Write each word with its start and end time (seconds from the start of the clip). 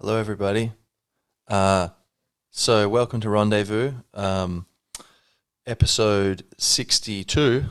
Hello, 0.00 0.16
everybody. 0.16 0.72
Uh, 1.46 1.90
so, 2.50 2.88
welcome 2.88 3.20
to 3.20 3.30
Rendezvous, 3.30 3.92
um, 4.12 4.66
episode 5.68 6.42
62. 6.58 7.66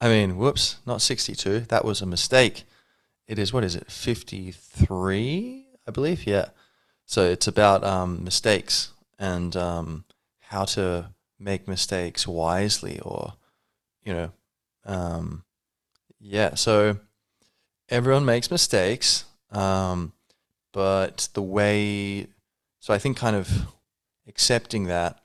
I 0.00 0.08
mean, 0.08 0.38
whoops, 0.38 0.76
not 0.86 1.02
62. 1.02 1.60
That 1.60 1.84
was 1.84 2.00
a 2.00 2.06
mistake. 2.06 2.64
It 3.28 3.38
is, 3.38 3.52
what 3.52 3.62
is 3.62 3.76
it, 3.76 3.90
53, 3.90 5.66
I 5.86 5.90
believe? 5.90 6.26
Yeah. 6.26 6.46
So, 7.04 7.24
it's 7.24 7.46
about 7.46 7.84
um, 7.84 8.24
mistakes 8.24 8.92
and 9.18 9.54
um, 9.54 10.06
how 10.40 10.64
to 10.64 11.10
make 11.38 11.68
mistakes 11.68 12.26
wisely 12.26 13.00
or, 13.00 13.34
you 14.02 14.14
know, 14.14 14.32
um, 14.86 15.44
yeah. 16.18 16.54
So, 16.54 17.00
everyone 17.90 18.24
makes 18.24 18.50
mistakes. 18.50 19.26
Um, 19.50 20.14
but 20.76 21.30
the 21.32 21.40
way 21.40 22.26
so 22.80 22.92
i 22.92 22.98
think 22.98 23.16
kind 23.16 23.34
of 23.34 23.66
accepting 24.28 24.84
that 24.84 25.22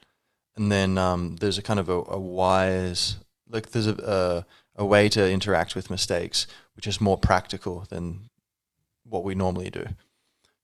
and 0.55 0.71
then 0.71 0.97
um, 0.97 1.35
there's 1.41 1.57
a 1.57 1.61
kind 1.61 1.79
of 1.79 1.89
a, 1.89 2.03
a 2.07 2.19
wise 2.19 3.17
like 3.49 3.71
there's 3.71 3.87
a, 3.87 4.45
a, 4.77 4.81
a 4.81 4.85
way 4.85 5.09
to 5.09 5.29
interact 5.29 5.75
with 5.75 5.89
mistakes 5.89 6.47
which 6.75 6.87
is 6.87 7.01
more 7.01 7.17
practical 7.17 7.85
than 7.89 8.29
what 9.03 9.23
we 9.23 9.35
normally 9.35 9.69
do. 9.69 9.85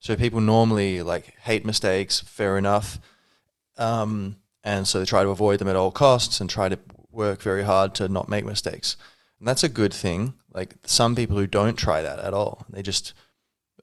So 0.00 0.16
people 0.16 0.40
normally 0.40 1.02
like 1.02 1.34
hate 1.40 1.66
mistakes 1.66 2.20
fair 2.20 2.56
enough 2.56 2.98
um, 3.76 4.36
and 4.64 4.88
so 4.88 4.98
they 4.98 5.04
try 5.04 5.22
to 5.22 5.28
avoid 5.28 5.58
them 5.58 5.68
at 5.68 5.76
all 5.76 5.90
costs 5.90 6.40
and 6.40 6.48
try 6.48 6.68
to 6.70 6.78
work 7.10 7.42
very 7.42 7.64
hard 7.64 7.94
to 7.96 8.08
not 8.08 8.28
make 8.28 8.44
mistakes. 8.44 8.96
And 9.38 9.46
that's 9.46 9.64
a 9.64 9.68
good 9.68 9.92
thing. 9.92 10.34
Like 10.52 10.76
some 10.84 11.14
people 11.14 11.36
who 11.36 11.46
don't 11.46 11.76
try 11.76 12.00
that 12.00 12.18
at 12.20 12.32
all 12.34 12.64
they 12.70 12.82
just 12.82 13.12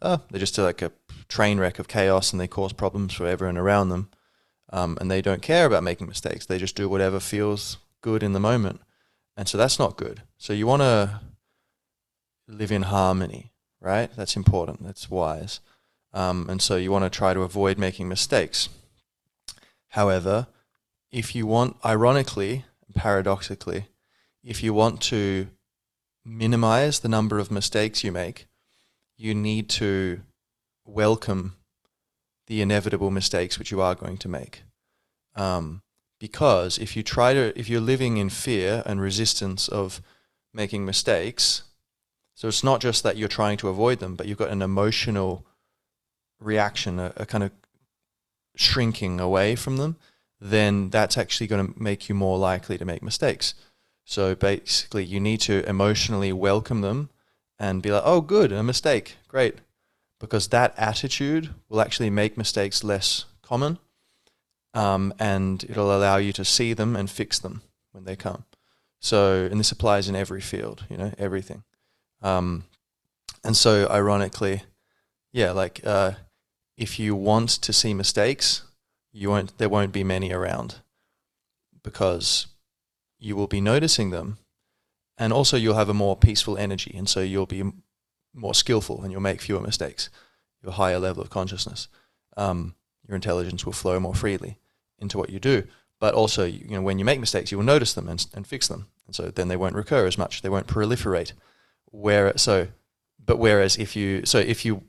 uh, 0.01 0.17
they're 0.29 0.39
just 0.39 0.57
like 0.57 0.81
a 0.81 0.91
train 1.27 1.59
wreck 1.59 1.79
of 1.79 1.87
chaos 1.87 2.31
and 2.31 2.39
they 2.39 2.47
cause 2.47 2.73
problems 2.73 3.13
for 3.13 3.25
everyone 3.25 3.57
around 3.57 3.89
them. 3.89 4.09
Um, 4.71 4.97
and 4.99 5.09
they 5.09 5.21
don't 5.21 5.41
care 5.41 5.65
about 5.65 5.83
making 5.83 6.07
mistakes. 6.07 6.45
They 6.45 6.57
just 6.57 6.75
do 6.75 6.89
whatever 6.89 7.19
feels 7.19 7.77
good 8.01 8.23
in 8.23 8.33
the 8.33 8.39
moment. 8.39 8.81
And 9.37 9.47
so 9.47 9.57
that's 9.57 9.79
not 9.79 9.97
good. 9.97 10.23
So 10.37 10.53
you 10.53 10.67
want 10.67 10.81
to 10.81 11.21
live 12.47 12.71
in 12.71 12.83
harmony, 12.83 13.51
right? 13.79 14.09
That's 14.15 14.35
important. 14.35 14.83
That's 14.83 15.09
wise. 15.09 15.59
Um, 16.13 16.49
and 16.49 16.61
so 16.61 16.77
you 16.77 16.91
want 16.91 17.03
to 17.03 17.15
try 17.15 17.33
to 17.33 17.41
avoid 17.41 17.77
making 17.77 18.07
mistakes. 18.07 18.69
However, 19.89 20.47
if 21.11 21.35
you 21.35 21.45
want, 21.45 21.77
ironically, 21.85 22.65
paradoxically, 22.93 23.87
if 24.43 24.63
you 24.63 24.73
want 24.73 25.01
to 25.01 25.47
minimize 26.23 26.99
the 26.99 27.09
number 27.09 27.39
of 27.39 27.51
mistakes 27.51 28.03
you 28.03 28.11
make, 28.11 28.47
you 29.17 29.33
need 29.33 29.69
to 29.69 30.21
welcome 30.85 31.55
the 32.47 32.61
inevitable 32.61 33.11
mistakes 33.11 33.57
which 33.57 33.71
you 33.71 33.81
are 33.81 33.95
going 33.95 34.17
to 34.17 34.27
make. 34.27 34.63
Um, 35.35 35.81
because 36.19 36.77
if 36.77 36.95
you 36.95 37.03
try 37.03 37.33
to, 37.33 37.57
if 37.59 37.69
you're 37.69 37.81
living 37.81 38.17
in 38.17 38.29
fear 38.29 38.83
and 38.85 39.01
resistance 39.01 39.67
of 39.67 40.01
making 40.53 40.85
mistakes, 40.85 41.63
so 42.33 42.47
it's 42.47 42.63
not 42.63 42.81
just 42.81 43.03
that 43.03 43.17
you're 43.17 43.27
trying 43.27 43.57
to 43.57 43.69
avoid 43.69 43.99
them, 43.99 44.15
but 44.15 44.27
you've 44.27 44.37
got 44.37 44.51
an 44.51 44.61
emotional 44.61 45.45
reaction, 46.39 46.99
a, 46.99 47.13
a 47.17 47.25
kind 47.25 47.43
of 47.43 47.51
shrinking 48.55 49.19
away 49.19 49.55
from 49.55 49.77
them, 49.77 49.97
then 50.39 50.89
that's 50.89 51.17
actually 51.17 51.47
going 51.47 51.73
to 51.73 51.81
make 51.81 52.07
you 52.09 52.15
more 52.15 52.37
likely 52.37 52.77
to 52.77 52.85
make 52.85 53.01
mistakes. 53.01 53.53
So 54.05 54.35
basically, 54.35 55.03
you 55.03 55.19
need 55.19 55.41
to 55.41 55.67
emotionally 55.67 56.31
welcome 56.31 56.81
them 56.81 57.09
and 57.59 57.81
be 57.81 57.91
like, 57.91 58.03
oh, 58.05 58.21
good, 58.21 58.51
a 58.51 58.63
mistake, 58.63 59.17
great. 59.27 59.59
Because 60.19 60.47
that 60.49 60.73
attitude 60.77 61.49
will 61.69 61.81
actually 61.81 62.09
make 62.09 62.37
mistakes 62.37 62.83
less 62.83 63.25
common 63.41 63.79
um, 64.75 65.13
and 65.17 65.63
it'll 65.63 65.95
allow 65.95 66.17
you 66.17 66.33
to 66.33 66.45
see 66.45 66.73
them 66.73 66.95
and 66.95 67.09
fix 67.09 67.39
them 67.39 67.61
when 67.93 68.03
they 68.03 68.15
come. 68.15 68.43
So, 68.99 69.47
and 69.49 69.59
this 69.59 69.71
applies 69.71 70.09
in 70.09 70.15
every 70.15 70.41
field, 70.41 70.85
you 70.89 70.97
know, 70.97 71.13
everything. 71.17 71.63
Um, 72.21 72.65
and 73.43 73.55
so, 73.55 73.87
ironically, 73.89 74.63
yeah, 75.31 75.51
like 75.51 75.81
uh, 75.85 76.13
if 76.77 76.99
you 76.99 77.15
want 77.15 77.49
to 77.49 77.71
see 77.71 77.93
mistakes, 77.93 78.63
you 79.13 79.29
won't. 79.29 79.57
There 79.57 79.69
won't 79.69 79.91
be 79.91 80.03
many 80.03 80.33
around 80.33 80.81
because 81.83 82.47
you 83.19 83.35
will 83.35 83.47
be 83.47 83.61
noticing 83.61 84.09
them 84.09 84.39
and 85.17 85.31
also 85.31 85.57
you'll 85.57 85.75
have 85.75 85.89
a 85.89 85.93
more 85.93 86.15
peaceful 86.15 86.57
energy 86.57 86.93
and 86.97 87.07
so 87.07 87.21
you'll 87.21 87.45
be 87.45 87.63
more 88.33 88.53
skillful 88.53 89.01
and 89.01 89.11
you'll 89.11 89.21
make 89.21 89.41
fewer 89.41 89.61
mistakes 89.61 90.09
your 90.61 90.73
higher 90.73 90.99
level 90.99 91.21
of 91.21 91.29
consciousness. 91.29 91.87
Um, 92.35 92.75
your 93.07 93.15
intelligence 93.15 93.65
will 93.65 93.73
flow 93.73 93.99
more 93.99 94.15
freely 94.15 94.57
into 94.99 95.17
what 95.17 95.29
you 95.29 95.39
do. 95.39 95.63
But 95.99 96.13
also 96.13 96.43
you 96.43 96.67
know 96.69 96.81
when 96.81 96.99
you 96.99 97.05
make 97.05 97.19
mistakes 97.19 97.51
you 97.51 97.57
will 97.57 97.65
notice 97.65 97.93
them 97.93 98.09
and, 98.09 98.25
and 98.33 98.45
fix 98.45 98.67
them. 98.67 98.87
And 99.05 99.15
so 99.15 99.29
then 99.29 99.47
they 99.47 99.55
won't 99.55 99.75
recur 99.75 100.05
as 100.05 100.17
much. 100.17 100.41
They 100.41 100.49
won't 100.49 100.67
proliferate. 100.67 101.33
Where 101.85 102.37
so 102.37 102.67
but 103.23 103.39
whereas 103.39 103.77
if 103.77 103.95
you 103.95 104.25
so 104.25 104.39
if 104.39 104.65
you 104.65 104.83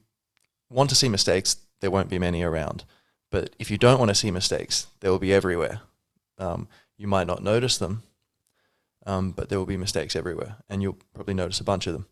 want 0.69 0.91
to 0.91 0.97
see 0.97 1.09
mistakes 1.09 1.57
there 1.81 1.91
won't 1.91 2.11
be 2.11 2.19
many 2.19 2.43
around. 2.43 2.85
But 3.31 3.55
if 3.59 3.71
you 3.71 3.79
don't 3.79 3.99
want 3.99 4.09
to 4.09 4.15
see 4.15 4.31
mistakes 4.31 4.87
they 5.01 5.09
will 5.09 5.19
be 5.19 5.33
everywhere. 5.33 5.83
Um, 6.39 6.69
you 6.99 7.07
might 7.07 7.27
not 7.27 7.43
notice 7.43 7.79
them 7.79 8.03
um, 9.07 9.31
but 9.31 9.49
there 9.49 9.59
will 9.59 9.67
be 9.67 9.77
mistakes 9.77 10.15
everywhere, 10.17 10.57
and 10.69 10.83
you'll 10.83 10.99
probably 11.15 11.35
notice 11.35 11.61
a 11.61 11.65
bunch 11.65 11.87
of 11.87 11.95
them. 11.95 12.07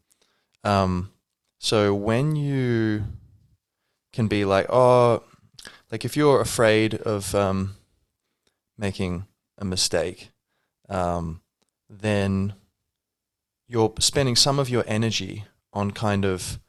Um, 0.63 1.11
so 1.59 1.95
when 1.95 2.37
you 2.37 3.05
can 4.13 4.29
be 4.29 4.45
like, 4.45 4.67
oh, 4.71 5.23
like 5.91 6.05
if 6.05 6.17
you're 6.17 6.41
afraid 6.41 6.95
of 6.95 7.35
um, 7.35 7.75
making 8.79 9.27
a 9.59 9.65
mistake, 9.65 10.31
um, 10.89 11.41
then 11.91 12.55
you're 13.69 13.93
spending 13.99 14.37
some 14.37 14.59
of 14.59 14.69
your 14.71 14.85
energy 14.87 15.45
on 15.73 15.91
kind 15.91 16.25
of, 16.25 16.61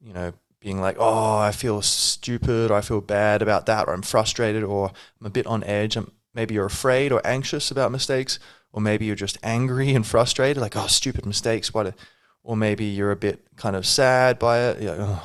you 0.00 0.12
know, 0.12 0.32
being 0.60 0.80
like, 0.80 0.96
oh, 0.98 1.38
I 1.38 1.52
feel 1.52 1.82
stupid, 1.82 2.70
or 2.70 2.74
I 2.74 2.80
feel 2.80 3.00
bad 3.00 3.42
about 3.42 3.66
that, 3.66 3.86
or 3.86 3.92
I'm 3.92 4.02
frustrated, 4.02 4.62
or 4.62 4.92
I'm 5.20 5.26
a 5.26 5.30
bit 5.30 5.46
on 5.46 5.62
edge. 5.64 5.96
I'm, 5.96 6.10
maybe 6.32 6.54
you're 6.54 6.64
afraid 6.66 7.12
or 7.12 7.20
anxious 7.26 7.70
about 7.70 7.92
mistakes, 7.92 8.38
or 8.74 8.80
maybe 8.80 9.04
you're 9.04 9.14
just 9.14 9.38
angry 9.44 9.94
and 9.94 10.04
frustrated, 10.04 10.60
like, 10.60 10.74
oh, 10.76 10.88
stupid 10.88 11.24
mistakes, 11.24 11.72
what 11.72 11.86
a, 11.86 11.94
or 12.42 12.56
maybe 12.56 12.84
you're 12.84 13.12
a 13.12 13.16
bit 13.16 13.46
kind 13.54 13.76
of 13.76 13.86
sad 13.86 14.36
by 14.36 14.58
it, 14.58 14.82
you 14.82 14.88
know, 14.88 15.20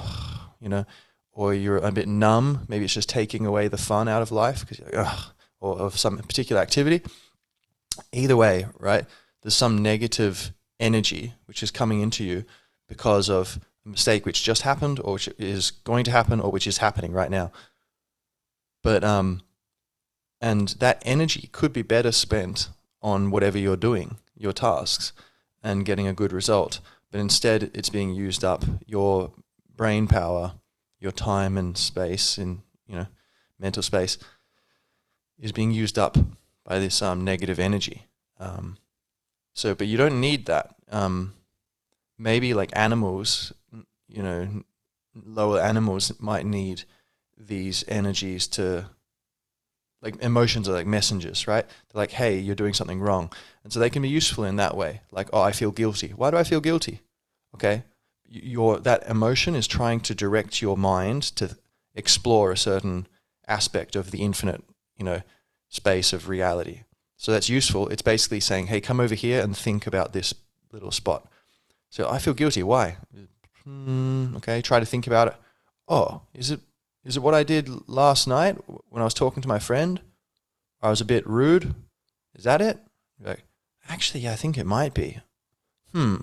you 0.62 0.70
know, 0.70 0.86
or 1.32 1.56
you're 1.56 1.78
a 1.78 1.92
bit 1.92 2.08
numb, 2.08 2.66
maybe 2.68 2.86
it's 2.86 2.94
just 2.94 3.10
taking 3.10 3.48
away 3.48 3.68
the 3.68 3.76
fun 3.76 4.08
out 4.08 4.22
of 4.22 4.32
life 4.32 4.68
because 4.68 4.94
like, 4.94 5.18
or 5.60 5.80
of 5.80 5.98
some 5.98 6.20
particular 6.20 6.62
activity. 6.62 7.02
Either 8.12 8.38
way, 8.38 8.68
right? 8.78 9.06
There's 9.42 9.56
some 9.56 9.81
negative 9.81 10.54
energy 10.80 11.34
which 11.46 11.64
is 11.64 11.72
coming 11.72 12.02
into 12.02 12.24
you 12.24 12.46
because 12.88 13.31
of 13.31 13.60
a 13.84 13.90
mistake 13.90 14.28
which 14.28 14.44
just 14.44 14.62
happened 14.62 15.00
or 15.00 15.14
which 15.14 15.28
is 15.40 15.72
going 15.72 16.04
to 16.04 16.12
happen 16.12 16.40
or 16.40 16.52
which 16.52 16.68
is 16.68 16.78
happening 16.78 17.14
right 17.14 17.31
now. 17.31 17.52
But 18.84 19.04
um 19.04 19.42
and 20.40 20.70
that 20.80 21.02
energy 21.04 21.50
could 21.52 21.74
be 21.74 21.81
better 21.81 22.12
spent 22.12 22.70
on 23.02 23.32
whatever 23.32 23.58
you're 23.58 23.78
doing, 23.78 24.18
your 24.36 24.54
tasks, 24.54 25.14
and 25.64 25.86
getting 25.86 26.08
a 26.08 26.14
good 26.14 26.34
result. 26.34 26.80
But 27.12 27.20
instead, 27.20 27.72
it's 27.74 27.90
being 27.90 28.14
used 28.14 28.44
up. 28.44 28.64
Your 28.86 29.32
brain 29.76 30.08
power, 30.08 30.54
your 31.00 31.12
time 31.12 31.58
and 31.58 31.78
space, 31.78 32.38
and 32.38 32.62
you 32.88 32.96
know, 32.96 33.08
mental 33.58 33.84
space, 33.84 34.18
is 35.40 35.52
being 35.52 35.72
used 35.72 35.98
up 35.98 36.18
by 36.66 36.80
this 36.80 37.02
um, 37.02 37.24
negative 37.24 37.60
energy. 37.60 38.06
Um, 38.40 38.78
so, 39.54 39.76
but 39.76 39.88
you 39.88 39.98
don't 39.98 40.20
need 40.20 40.46
that. 40.46 40.76
Um, 40.92 41.34
maybe 42.18 42.54
like 42.54 42.70
animals, 42.74 43.54
you 44.07 44.24
know, 44.24 44.63
lower 45.16 45.60
animals 45.60 46.12
might 46.19 46.46
need 46.46 46.84
these 47.38 47.84
energies 47.88 48.48
to 48.48 48.90
like 50.01 50.22
emotions 50.22 50.69
are 50.69 50.74
like 50.74 50.88
messengers, 50.88 51.48
right? 51.48 51.66
They're 51.68 52.00
like, 52.01 52.12
hey, 52.12 52.40
you're 52.40 52.56
doing 52.56 52.74
something 52.74 53.00
wrong. 53.00 53.31
And 53.63 53.74
so 53.74 53.80
they 53.80 53.90
can 53.90 54.01
be 54.01 54.10
useful 54.10 54.44
in 54.44 54.56
that 54.56 54.78
way. 54.78 55.01
Like, 55.12 55.30
oh, 55.34 55.42
I 55.42 55.51
feel 55.51 55.72
guilty. 55.72 56.10
Why 56.10 56.31
do 56.31 56.38
I 56.38 56.44
feel 56.44 56.62
guilty? 56.62 57.01
Okay. 57.54 57.84
Your, 58.25 58.80
that 58.80 59.07
emotion 59.07 59.56
is 59.56 59.68
trying 59.68 60.00
to 60.01 60.16
direct 60.16 60.62
your 60.62 60.78
mind 60.78 61.24
to 61.36 61.57
explore 61.96 62.51
a 62.51 62.57
certain 62.57 63.07
aspect 63.48 63.96
of 63.96 64.12
the 64.12 64.22
infinite, 64.22 64.63
you 64.96 65.04
know, 65.04 65.22
space 65.68 66.13
of 66.13 66.30
reality. 66.30 66.84
So 67.18 67.31
that's 67.31 67.50
useful. 67.50 67.90
It's 67.90 68.01
basically 68.01 68.40
saying, 68.40 68.68
hey, 68.68 68.80
come 68.80 69.00
over 69.00 69.16
here 69.16 69.42
and 69.42 69.57
think 69.57 69.86
about 69.86 70.13
this 70.13 70.34
little 70.72 70.92
spot. 70.92 71.28
So 71.90 72.10
I 72.10 72.19
feel 72.19 72.34
guilty. 72.34 72.63
Why? 72.63 72.98
Hmm, 73.66 74.36
okay, 74.38 74.62
try 74.62 74.80
to 74.80 74.86
think 74.86 75.07
about 75.07 75.28
it. 75.30 75.36
Oh, 75.88 76.22
is 76.34 76.51
it 76.51 76.62
is 77.10 77.18
it 77.18 77.24
what 77.24 77.34
I 77.34 77.44
did 77.44 77.90
last 77.90 78.28
night 78.28 78.56
when 78.90 79.02
I 79.02 79.04
was 79.04 79.16
talking 79.16 79.42
to 79.42 79.48
my 79.48 79.58
friend? 79.58 80.00
I 80.80 80.92
was 80.92 81.02
a 81.02 81.06
bit 81.06 81.26
rude. 81.28 81.74
Is 82.36 82.44
that 82.44 82.62
it? 82.62 82.78
Like, 83.20 83.44
actually, 83.90 84.22
yeah, 84.22 84.34
I 84.34 84.36
think 84.36 84.60
it 84.60 84.66
might 84.68 84.94
be. 84.94 85.18
Hmm. 85.92 86.18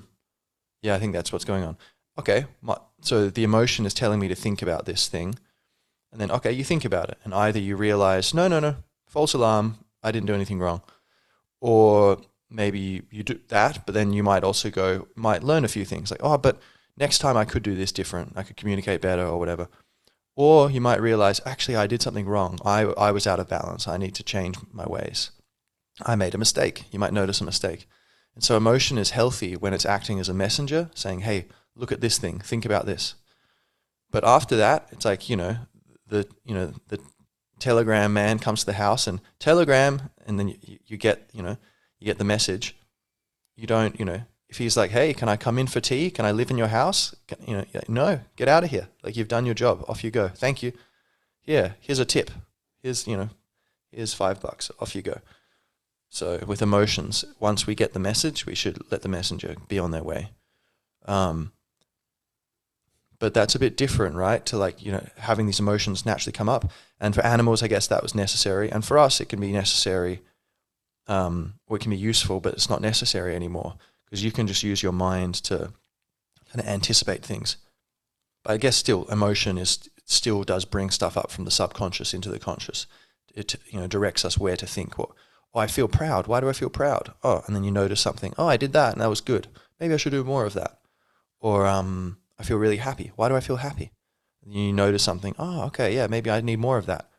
Yeah, 0.83 0.94
I 0.94 1.00
think 1.00 1.12
that's 1.12 1.33
what's 1.33 1.44
going 1.44 1.65
on. 1.65 1.77
Okay. 2.17 2.47
My, 2.62 2.77
so 3.00 3.29
the 3.29 3.43
emotion 3.43 3.85
is 3.85 3.94
telling 3.94 4.21
me 4.21 4.29
to 4.29 4.37
think 4.37 4.62
about 4.62 4.87
this 4.87 5.09
thing. 5.09 5.37
And 6.12 6.21
then, 6.21 6.31
okay, 6.31 6.53
you 6.53 6.62
think 6.62 6.85
about 6.85 7.11
it. 7.11 7.19
And 7.25 7.35
either 7.35 7.59
you 7.59 7.75
realize, 7.75 8.33
no, 8.33 8.47
no, 8.47 8.61
no, 8.61 8.77
false 9.09 9.35
alarm, 9.35 9.79
I 10.05 10.12
didn't 10.12 10.27
do 10.29 10.35
anything 10.35 10.61
wrong. 10.61 10.83
Or 11.61 12.19
maybe 12.49 13.03
you 13.11 13.25
do 13.25 13.41
that, 13.49 13.85
but 13.87 13.94
then 13.94 14.12
you 14.12 14.23
might 14.23 14.44
also 14.44 14.71
go, 14.71 15.09
might 15.17 15.43
learn 15.43 15.65
a 15.65 15.69
few 15.69 15.85
things 15.85 16.12
like, 16.12 16.21
oh, 16.23 16.38
but 16.38 16.61
next 16.97 17.19
time 17.19 17.37
I 17.37 17.44
could 17.44 17.65
do 17.65 17.75
this 17.75 17.91
different. 17.91 18.35
I 18.37 18.44
could 18.44 18.56
communicate 18.56 19.00
better 19.00 19.27
or 19.27 19.41
whatever. 19.41 19.69
Or 20.37 20.71
you 20.71 20.83
might 20.83 21.00
realize, 21.00 21.41
actually, 21.47 21.77
I 21.77 21.87
did 21.87 22.03
something 22.03 22.27
wrong. 22.27 22.59
I, 22.65 22.83
I 22.83 23.11
was 23.11 23.27
out 23.27 23.41
of 23.41 23.49
balance. 23.49 23.88
I 23.88 23.97
need 23.97 24.15
to 24.17 24.23
change 24.23 24.56
my 24.71 24.87
ways. 24.87 25.31
I 26.05 26.15
made 26.15 26.35
a 26.35 26.38
mistake. 26.38 26.85
You 26.93 26.99
might 26.99 27.15
notice 27.15 27.41
a 27.41 27.44
mistake. 27.44 27.88
And 28.35 28.44
so 28.44 28.56
emotion 28.56 28.99
is 28.99 29.11
healthy 29.11 29.56
when 29.56 29.73
it's 29.73 29.87
acting 29.87 30.21
as 30.21 30.29
a 30.29 30.35
messenger, 30.35 30.91
saying, 30.94 31.21
hey, 31.21 31.47
look 31.75 31.91
at 31.91 32.03
this 32.03 32.19
thing, 32.19 32.38
think 32.38 32.67
about 32.67 32.85
this. 32.85 33.15
But 34.11 34.25
after 34.25 34.56
that, 34.56 34.88
it's 34.93 35.06
like, 35.06 35.31
you 35.31 35.37
know, 35.37 35.56
the, 36.06 36.29
you 36.44 36.55
know, 36.55 36.75
the 36.88 37.00
telegram 37.59 38.12
man 38.12 38.38
comes 38.38 38.61
to 38.61 38.67
the 38.67 38.75
house 38.75 39.06
and 39.06 39.23
telegram, 39.38 40.11
and 40.27 40.38
then 40.38 40.49
you, 40.49 40.79
you 40.87 40.97
get, 40.99 41.31
you 41.33 41.43
know, 41.43 41.56
you 41.99 42.05
get 42.05 42.19
the 42.19 42.25
message. 42.25 42.77
You 43.56 43.67
don't, 43.67 43.99
you 43.99 44.05
know, 44.05 44.21
if 44.48 44.58
he's 44.58 44.76
like, 44.76 44.90
hey, 44.90 45.12
can 45.12 45.28
I 45.28 45.37
come 45.37 45.58
in 45.58 45.66
for 45.66 45.81
tea? 45.81 46.10
Can 46.10 46.25
I 46.25 46.31
live 46.31 46.50
in 46.50 46.58
your 46.58 46.69
house? 46.69 47.14
Can, 47.26 47.38
you 47.46 47.56
know, 47.56 47.64
no, 47.88 48.20
get 48.37 48.48
out 48.48 48.64
of 48.64 48.70
here. 48.70 48.88
Like 49.02 49.16
you've 49.16 49.28
done 49.28 49.46
your 49.46 49.54
job. 49.54 49.84
Off 49.88 50.04
you 50.04 50.10
go. 50.10 50.28
Thank 50.28 50.62
you. 50.62 50.72
Yeah, 51.44 51.72
here's 51.81 51.98
a 51.98 52.04
tip. 52.04 52.31
Here's, 52.82 53.06
you 53.06 53.16
know, 53.16 53.31
here's 53.90 54.14
five 54.14 54.40
bucks. 54.40 54.70
Off 54.81 54.94
you 54.94 55.02
go. 55.02 55.20
So 56.08 56.43
with 56.46 56.62
emotions, 56.62 57.25
once 57.40 57.66
we 57.66 57.75
get 57.75 57.93
the 57.93 57.98
message, 57.98 58.46
we 58.46 58.54
should 58.54 58.81
let 58.90 59.02
the 59.02 59.08
messenger 59.08 59.56
be 59.69 59.78
on 59.78 59.90
their 59.90 60.04
way. 60.04 60.31
Um, 61.06 61.52
but 63.19 63.34
that's 63.34 63.54
a 63.54 63.58
bit 63.58 63.76
different, 63.76 64.14
right? 64.14 64.44
To 64.46 64.56
like, 64.56 64.84
you 64.84 64.92
know, 64.92 65.06
having 65.19 65.46
these 65.46 65.60
emotions 65.60 66.06
naturally 66.06 66.32
come 66.32 66.49
up. 66.49 66.70
And 67.00 67.14
for 67.14 67.25
animals, 67.25 67.62
I 67.62 67.69
guess 67.69 67.88
that 67.88 68.02
was 68.02 68.14
necessary. 68.14 68.70
And 68.70 68.84
for 68.84 68.99
us, 68.99 69.20
it 69.20 69.28
can 69.28 69.40
be 69.40 69.52
necessary 69.52 70.20
um, 71.08 71.54
or 71.66 71.76
it 71.76 71.81
can 71.81 71.90
be 71.90 71.96
useful, 71.96 72.38
but 72.40 72.52
it's 72.52 72.70
not 72.70 72.81
necessary 72.81 73.34
anymore 73.34 73.75
because 74.06 74.25
you 74.25 74.32
can 74.32 74.47
just 74.47 74.62
use 74.62 74.82
your 74.82 74.93
mind 74.93 75.35
to 75.35 75.73
kind 76.50 76.61
of 76.61 76.67
anticipate 76.67 77.25
things. 77.25 77.56
But 78.43 78.53
I 78.53 78.56
guess 78.56 78.76
still, 78.76 79.05
emotion 79.06 79.58
is 79.58 79.91
still 80.05 80.44
does 80.44 80.64
bring 80.64 80.91
stuff 80.91 81.17
up 81.17 81.31
from 81.31 81.44
the 81.44 81.50
subconscious 81.50 82.14
into 82.14 82.31
the 82.31 82.38
conscious. 82.38 82.87
It 83.35 83.56
you 83.70 83.81
know 83.81 83.87
directs 83.87 84.25
us 84.25 84.38
where 84.38 84.56
to 84.56 84.67
think. 84.67 84.97
What 84.97 85.11
oh, 85.55 85.61
I 85.61 85.67
feel 85.67 85.88
proud. 85.88 86.26
Why 86.26 86.41
do 86.41 86.49
I 86.49 86.53
feel 86.53 86.70
proud? 86.70 87.12
Oh, 87.23 87.43
and 87.47 87.55
then 87.55 87.64
you 87.64 87.70
notice 87.70 88.00
something. 88.00 88.32
Oh, 88.38 88.47
I 88.47 88.56
did 88.56 88.73
that, 88.73 88.93
and 88.93 89.00
that 89.00 89.11
was 89.11 89.20
good. 89.20 89.49
Maybe 89.81 89.94
I 89.94 89.97
should 89.97 90.12
do 90.12 90.25
more 90.25 90.47
of 90.47 90.55
that. 90.55 90.79
Or 91.41 91.67
um, 91.67 92.19
I 92.38 92.44
feel 92.44 92.56
really 92.56 92.79
happy. 92.79 93.12
Why 93.17 93.29
do 93.29 93.37
I 93.37 93.41
feel 93.41 93.56
happy? 93.56 93.93
And 94.43 94.55
you 94.55 94.73
notice 94.73 95.02
something. 95.02 95.35
Oh, 95.38 95.64
okay, 95.67 95.94
yeah, 95.94 96.06
maybe 96.06 96.31
I 96.31 96.41
need 96.41 96.59
more 96.59 96.79
of 96.79 96.87
that. 96.87 97.11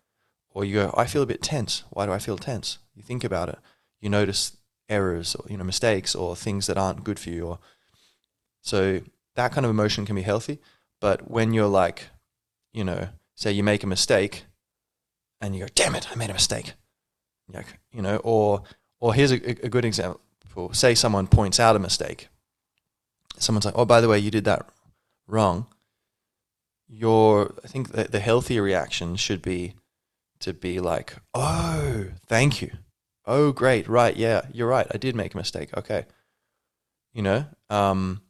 Or 0.50 0.66
you 0.66 0.75
go, 0.75 0.94
I 0.98 1.06
feel 1.06 1.22
a 1.22 1.28
bit 1.28 1.44
tense. 1.44 1.83
Why 1.90 2.06
do 2.06 2.12
I 2.12 2.19
feel 2.19 2.38
tense? 2.38 2.80
You 2.95 3.04
think 3.04 3.24
about 3.24 3.50
it. 3.50 3.60
You 4.00 4.10
notice 4.10 4.57
errors 4.89 5.36
or 5.36 5.45
you 5.50 5.57
know 5.57 5.63
mistakes 5.63 6.16
or 6.16 6.36
things 6.36 6.68
that 6.68 6.78
aren't 6.78 7.04
good 7.04 7.19
for 7.19 7.30
you 7.30 7.45
or 7.45 7.60
so 8.62 9.01
that 9.36 9.51
kind 9.51 9.66
of 9.66 9.69
emotion 9.69 10.06
can 10.06 10.16
be 10.16 10.24
healthy. 10.24 10.60
But 11.00 11.30
when 11.30 11.54
you're 11.54 11.68
like 11.68 12.10
you 12.74 12.84
know 12.84 13.10
say 13.36 13.51
you 13.51 13.63
make 13.63 13.84
a 13.84 13.88
mistake 13.88 14.45
and 15.42 15.56
you 15.56 15.62
go 15.62 15.68
damn 15.75 15.95
it 15.95 16.07
i 16.12 16.16
made 16.16 16.30
a 16.30 16.34
mistake. 16.34 16.74
You 17.92 18.01
know 18.01 18.18
or 18.18 18.63
or 19.00 19.13
here's 19.13 19.31
a, 19.31 19.36
a 19.36 19.69
good 19.69 19.86
example. 19.86 20.22
Say 20.74 20.95
someone 20.95 21.28
points 21.28 21.60
out 21.60 21.75
a 21.75 21.80
mistake. 21.80 22.30
Someone's 23.38 23.66
like 23.66 23.78
oh 23.78 23.86
by 23.86 24.01
the 24.01 24.10
way 24.10 24.19
you 24.19 24.31
did 24.31 24.45
that 24.45 24.68
wrong. 25.28 25.68
Your 26.88 27.54
i 27.63 27.68
think 27.68 27.92
the, 27.92 28.06
the 28.06 28.19
healthier 28.19 28.62
reaction 28.62 29.16
should 29.18 29.42
be 29.42 29.75
to 30.40 30.54
be 30.54 30.80
like 30.80 31.16
oh 31.33 32.06
thank 32.28 32.62
you 32.62 32.72
oh 33.27 33.51
great. 33.51 33.88
Right. 33.88 34.15
Yeah. 34.15 34.44
You're 34.51 34.68
right. 34.68 34.88
I 34.89 34.97
did 34.97 35.15
make 35.15 35.33
a 35.35 35.38
mistake. 35.38 35.69
Okay. 35.77 36.06
You 37.13 37.21
know 37.21 37.45
um, 37.69 38.21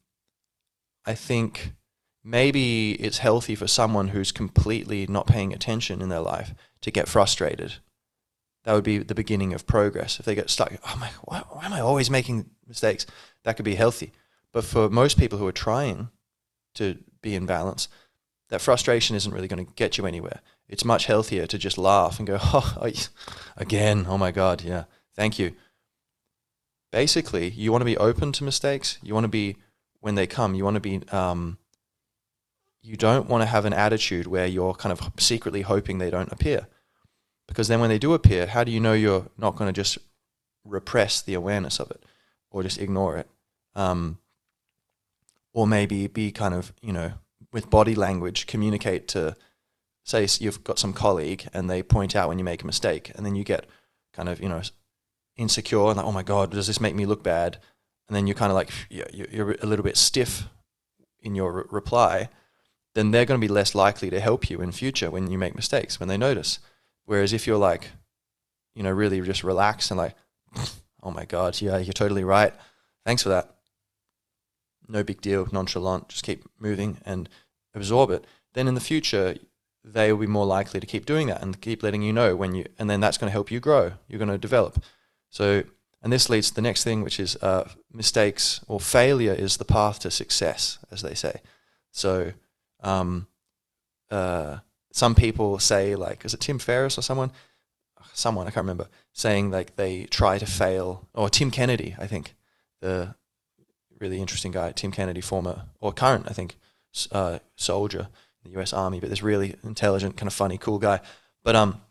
i 1.06 1.14
think 1.14 1.74
maybe 2.24 2.94
it's 2.94 3.20
healthy 3.20 3.56
for 3.56 3.68
someone 3.68 4.10
who's 4.10 4.32
completely 4.32 5.08
not 5.08 5.28
paying 5.28 5.54
attention 5.54 6.02
in 6.02 6.10
their 6.10 6.20
life 6.20 6.54
to 6.82 6.92
get 6.92 7.08
frustrated. 7.08 7.76
That 8.66 8.74
would 8.74 8.84
be 8.84 8.98
the 8.98 9.16
beginning 9.16 9.54
of 9.54 9.66
progress. 9.66 10.20
If 10.20 10.26
they 10.26 10.36
get 10.36 10.50
stuck 10.50 10.74
oh 10.86 10.98
my 11.00 11.10
why, 11.24 11.44
why 11.50 11.66
am 11.66 11.74
i 11.74 11.80
always 11.80 12.10
making 12.10 12.50
mistakes? 12.68 13.06
That 13.44 13.56
could 13.56 13.66
be 13.66 13.76
healthy. 13.76 14.12
But 14.52 14.64
for 14.64 14.90
most 14.90 15.18
people 15.18 15.38
who 15.38 15.48
are 15.48 15.54
trying 15.54 16.10
to 16.76 16.98
be 17.22 17.36
in 17.36 17.46
balance 17.46 17.88
that 18.50 18.62
frustration 18.62 19.16
isn't 19.16 19.34
really 19.34 19.48
going 19.48 19.66
to 19.66 19.74
get 19.74 19.98
you 19.98 20.06
anywhere 20.06 20.42
it's 20.70 20.86
much 20.86 21.06
healthier 21.06 21.48
to 21.48 21.58
just 21.58 21.78
laugh 21.78 22.20
and 22.20 22.28
go, 22.28 22.38
oh, 22.42 22.78
again, 23.56 24.06
oh 24.08 24.18
my 24.18 24.32
God, 24.32 24.62
yeah, 24.62 24.86
thank 25.16 25.40
you. 25.40 25.54
Basically, 26.92 27.50
you 27.50 27.72
want 27.72 27.82
to 27.82 27.86
be 27.86 27.98
open 27.98 28.32
to 28.34 28.44
mistakes. 28.44 28.98
You 29.04 29.14
want 29.14 29.26
to 29.26 29.30
be, 29.30 29.58
when 30.00 30.16
they 30.16 30.28
come, 30.28 30.56
you 30.56 30.64
want 30.64 30.76
to 30.76 30.82
be, 30.82 31.02
um, 31.10 31.58
you 32.82 32.96
don't 32.96 33.28
want 33.28 33.42
to 33.42 33.46
have 33.46 33.66
an 33.66 33.74
attitude 33.74 34.28
where 34.28 34.46
you're 34.46 34.74
kind 34.74 34.92
of 34.92 35.12
secretly 35.20 35.62
hoping 35.62 35.98
they 35.98 36.10
don't 36.10 36.32
appear. 36.32 36.68
Because 37.48 37.68
then 37.68 37.80
when 37.80 37.90
they 37.90 38.00
do 38.00 38.14
appear, 38.14 38.48
how 38.48 38.64
do 38.64 38.72
you 38.72 38.80
know 38.80 38.94
you're 38.94 39.28
not 39.38 39.56
going 39.56 39.68
to 39.68 39.74
just 39.74 39.98
repress 40.66 41.22
the 41.22 41.34
awareness 41.34 41.80
of 41.80 41.92
it 41.92 42.04
or 42.52 42.64
just 42.64 42.80
ignore 42.80 43.18
it? 43.18 43.30
Um, 43.76 44.20
or 45.54 45.68
maybe 45.68 46.08
be 46.08 46.32
kind 46.32 46.54
of, 46.54 46.74
you 46.82 46.94
know, 46.94 47.14
with 47.52 47.70
body 47.70 47.96
language, 47.96 48.48
communicate 48.48 49.08
to, 49.10 49.36
say 50.08 50.28
you've 50.40 50.64
got 50.64 50.80
some 50.80 50.94
colleague 50.94 51.48
and 51.54 51.70
they 51.70 51.84
point 51.84 52.16
out 52.16 52.30
when 52.30 52.40
you 52.40 52.46
make 52.46 52.64
a 52.64 52.66
mistake 52.66 53.12
and 53.16 53.26
then 53.26 53.36
you 53.36 53.44
get 53.44 53.66
kind 54.14 54.30
of 54.30 54.42
you 54.42 54.48
know 54.48 54.62
insecure 55.36 55.88
and 55.88 55.98
like 55.98 56.06
oh 56.06 56.12
my 56.12 56.24
god 56.24 56.52
does 56.52 56.68
this 56.68 56.82
make 56.82 56.96
me 56.96 57.06
look 57.06 57.24
bad? 57.24 57.58
And 58.08 58.16
then 58.16 58.26
you're 58.26 58.36
kind 58.36 58.52
of 58.52 58.56
like 58.56 58.72
you're 58.90 59.52
a 59.62 59.66
little 59.66 59.84
bit 59.84 59.98
stiff 59.98 60.48
in 61.20 61.36
your 61.36 61.52
re- 61.52 61.64
reply 61.70 62.30
then 62.96 63.12
they're 63.12 63.26
going 63.26 63.40
to 63.40 63.48
be 63.48 63.54
less 63.54 63.76
likely 63.76 64.10
to 64.10 64.20
help 64.20 64.50
you 64.50 64.60
in 64.60 64.72
future 64.72 65.12
when 65.12 65.30
you 65.30 65.38
make 65.38 65.56
mistakes 65.56 66.00
when 66.00 66.10
they 66.10 66.18
notice. 66.18 66.58
Whereas 67.06 67.32
if 67.34 67.46
you're 67.46 67.58
like 67.58 67.92
you 68.76 68.84
know 68.84 68.92
really 68.92 69.20
just 69.22 69.44
relax 69.44 69.92
and 69.92 69.98
like 69.98 70.16
oh 71.04 71.12
my 71.12 71.26
god 71.26 71.60
yeah 71.62 71.78
you're 71.78 71.94
totally 71.94 72.24
right 72.24 72.54
thanks 73.06 73.24
for 73.24 73.30
that. 73.30 73.56
No 74.88 75.04
big 75.04 75.20
deal 75.20 75.48
nonchalant 75.52 76.08
just 76.08 76.24
keep 76.24 76.46
moving 76.58 77.00
and 77.06 77.28
absorb 77.76 78.10
it. 78.10 78.24
Then 78.54 78.70
in 78.70 78.74
the 78.74 78.80
future 78.80 79.36
they 79.94 80.12
will 80.12 80.20
be 80.20 80.28
more 80.28 80.46
likely 80.46 80.80
to 80.80 80.86
keep 80.86 81.06
doing 81.06 81.28
that 81.28 81.42
and 81.42 81.62
keep 81.62 81.82
letting 81.82 82.02
you 82.02 82.14
know 82.14 82.36
when 82.36 82.54
you, 82.54 82.66
and 82.78 82.90
then 82.90 83.00
that's 83.00 83.18
going 83.18 83.30
to 83.30 83.34
help 83.34 83.52
you 83.52 83.60
grow. 83.60 83.94
You're 84.08 84.20
going 84.20 84.30
to 84.30 84.38
develop. 84.38 84.84
So, 85.30 85.64
and 86.02 86.12
this 86.12 86.30
leads 86.30 86.50
to 86.50 86.56
the 86.56 86.62
next 86.62 86.84
thing, 86.84 87.04
which 87.04 87.20
is 87.20 87.36
uh, 87.38 87.70
mistakes 87.92 88.62
or 88.68 88.80
failure 88.80 89.34
is 89.34 89.58
the 89.58 89.66
path 89.66 90.00
to 90.00 90.12
success, 90.12 90.78
as 90.92 91.02
they 91.02 91.14
say. 91.14 91.42
So, 91.92 92.34
um, 92.82 93.28
uh, 94.12 94.58
some 94.92 95.16
people 95.16 95.60
say 95.60 95.96
like, 95.96 96.26
is 96.26 96.34
it 96.34 96.42
Tim 96.42 96.60
Ferriss 96.60 96.98
or 96.98 97.02
someone? 97.02 97.32
Someone 98.14 98.48
I 98.48 98.52
can't 98.52 98.64
remember 98.64 98.88
saying 99.14 99.52
like 99.52 99.76
they 99.76 100.06
try 100.06 100.38
to 100.38 100.46
fail, 100.46 101.08
or 101.14 101.30
Tim 101.30 101.52
Kennedy, 101.52 101.96
I 102.00 102.08
think, 102.08 102.36
the 102.82 103.16
really 104.00 104.20
interesting 104.20 104.52
guy, 104.52 104.72
Tim 104.72 104.92
Kennedy, 104.92 105.22
former 105.22 105.64
or 105.80 105.92
current, 105.92 106.26
I 106.28 106.34
think, 106.34 106.56
uh, 107.12 107.40
soldier 107.56 108.10
the 108.48 108.54
U.S. 108.54 108.74
Army, 108.74 109.00
but 109.00 109.10
this 109.10 109.24
really 109.24 109.56
intelligent, 109.64 110.18
kind 110.18 110.28
of 110.28 110.34
funny, 110.34 110.58
cool 110.58 110.80
guy. 110.80 111.00
But 111.44 111.56
um, 111.56 111.82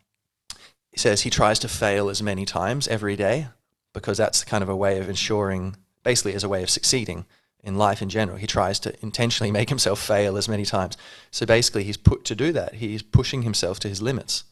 he 0.91 0.97
says 0.97 1.21
he 1.21 1.29
tries 1.29 1.59
to 1.59 1.67
fail 1.67 2.09
as 2.09 2.21
many 2.21 2.45
times 2.45 2.87
every 2.87 3.15
day 3.15 3.47
because 3.93 4.17
that's 4.17 4.43
kind 4.43 4.63
of 4.63 4.69
a 4.69 4.75
way 4.75 4.99
of 4.99 5.09
ensuring, 5.09 5.75
basically, 6.03 6.33
as 6.33 6.43
a 6.43 6.49
way 6.49 6.63
of 6.63 6.69
succeeding 6.69 7.25
in 7.63 7.75
life 7.75 8.01
in 8.01 8.09
general. 8.09 8.37
He 8.37 8.47
tries 8.47 8.79
to 8.81 8.95
intentionally 9.01 9.51
make 9.51 9.69
himself 9.69 9.99
fail 9.99 10.37
as 10.37 10.47
many 10.47 10.65
times. 10.65 10.97
So 11.31 11.45
basically, 11.45 11.83
he's 11.83 11.97
put 11.97 12.25
to 12.25 12.35
do 12.35 12.51
that. 12.53 12.75
He's 12.75 13.01
pushing 13.01 13.41
himself 13.41 13.79
to 13.81 13.89
his 13.89 14.01
limits, 14.01 14.43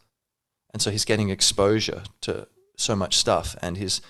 and 0.74 0.82
so 0.82 0.92
he's 0.92 1.06
getting 1.06 1.30
exposure 1.30 2.04
to 2.22 2.48
so 2.78 2.96
much 2.96 3.18
stuff, 3.18 3.56
and 3.62 3.78
he's 3.78 4.02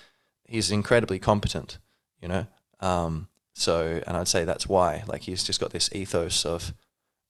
he's 0.44 0.70
incredibly 0.70 1.18
competent, 1.18 1.78
you 2.20 2.28
know. 2.28 2.46
Um, 2.80 3.28
so, 3.54 4.02
and 4.06 4.16
I'd 4.16 4.28
say 4.28 4.44
that's 4.44 4.68
why, 4.68 5.02
like, 5.06 5.22
he's 5.22 5.42
just 5.42 5.60
got 5.60 5.70
this 5.70 5.88
ethos 5.94 6.44
of 6.44 6.74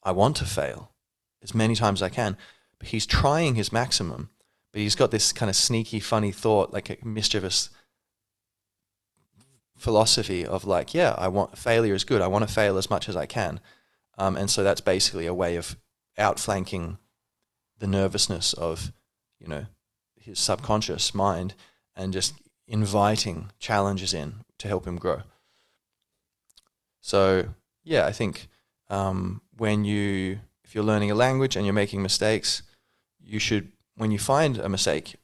I 0.06 0.12
want 0.12 0.36
to 0.36 0.44
fail 0.44 0.92
as 1.42 1.52
many 1.52 1.74
times 1.74 2.00
as 2.00 2.06
I 2.06 2.14
can. 2.14 2.36
But 2.78 2.88
he's 2.88 3.06
trying 3.06 3.56
his 3.56 3.72
maximum, 3.72 4.30
but 4.72 4.80
he's 4.80 4.94
got 4.94 5.10
this 5.10 5.32
kind 5.32 5.50
of 5.50 5.56
sneaky, 5.56 5.98
funny 5.98 6.30
thought, 6.30 6.72
like 6.72 6.90
a 6.90 6.96
mischievous 7.04 7.70
philosophy 9.76 10.46
of 10.46 10.64
like, 10.64 10.94
yeah, 10.94 11.14
I 11.18 11.26
want 11.28 11.58
failure 11.58 11.94
is 11.94 12.04
good. 12.04 12.22
I 12.22 12.28
want 12.28 12.46
to 12.46 12.54
fail 12.54 12.78
as 12.78 12.88
much 12.88 13.08
as 13.08 13.16
I 13.16 13.26
can. 13.26 13.60
Um, 14.16 14.36
and 14.36 14.48
so 14.48 14.62
that's 14.62 14.80
basically 14.80 15.26
a 15.26 15.34
way 15.34 15.56
of 15.56 15.76
outflanking 16.16 16.98
the 17.78 17.86
nervousness 17.88 18.52
of, 18.54 18.92
you 19.40 19.48
know, 19.48 19.66
his 20.16 20.38
subconscious 20.38 21.14
mind 21.14 21.54
and 21.94 22.12
just 22.12 22.34
inviting 22.68 23.50
challenges 23.58 24.14
in 24.14 24.36
to 24.58 24.68
help 24.68 24.86
him 24.86 24.96
grow. 24.96 25.22
So 27.00 27.48
yeah, 27.82 28.06
I 28.06 28.12
think 28.12 28.48
um, 28.88 29.42
when 29.56 29.84
you 29.84 30.40
if 30.64 30.74
you're 30.74 30.84
learning 30.84 31.10
a 31.10 31.14
language 31.14 31.56
and 31.56 31.64
you're 31.64 31.72
making 31.72 32.02
mistakes, 32.02 32.62
you 33.20 33.38
should 33.38 33.72
when 33.96 34.10
you 34.10 34.18
find 34.18 34.58
a 34.58 34.68
mistake, 34.68 35.16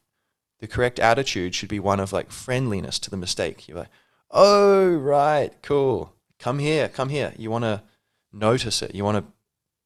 the 0.61 0.67
correct 0.67 0.99
attitude 0.99 1.55
should 1.55 1.69
be 1.69 1.81
one 1.81 2.01
of 2.01 2.13
like 2.13 2.31
friendliness 2.31 2.99
to 3.01 3.11
the 3.11 3.17
mistake. 3.17 3.69
You're 3.69 3.79
like, 3.79 3.91
oh 4.31 4.95
right, 4.95 5.51
cool, 5.63 6.15
come 6.39 6.59
here, 6.59 6.89
come 6.89 7.09
here. 7.09 7.35
You 7.37 7.51
want 7.51 7.65
to 7.65 7.83
notice 8.33 8.83
it. 8.83 8.95
You 8.95 9.05
want 9.05 9.19
to. 9.19 9.33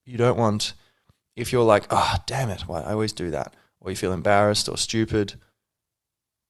You 0.05 0.17
don't 0.17 0.39
want 0.39 0.75
if 1.35 1.53
you're 1.53 1.65
like, 1.65 1.87
ah, 1.91 2.17
oh, 2.17 2.23
damn 2.27 2.49
it, 2.49 2.63
why 2.63 2.81
I 2.81 2.93
always 2.93 3.13
do 3.13 3.31
that, 3.31 3.55
or 3.81 3.91
you 3.91 3.97
feel 3.97 4.13
embarrassed 4.13 4.69
or 4.69 4.77
stupid. 4.77 5.35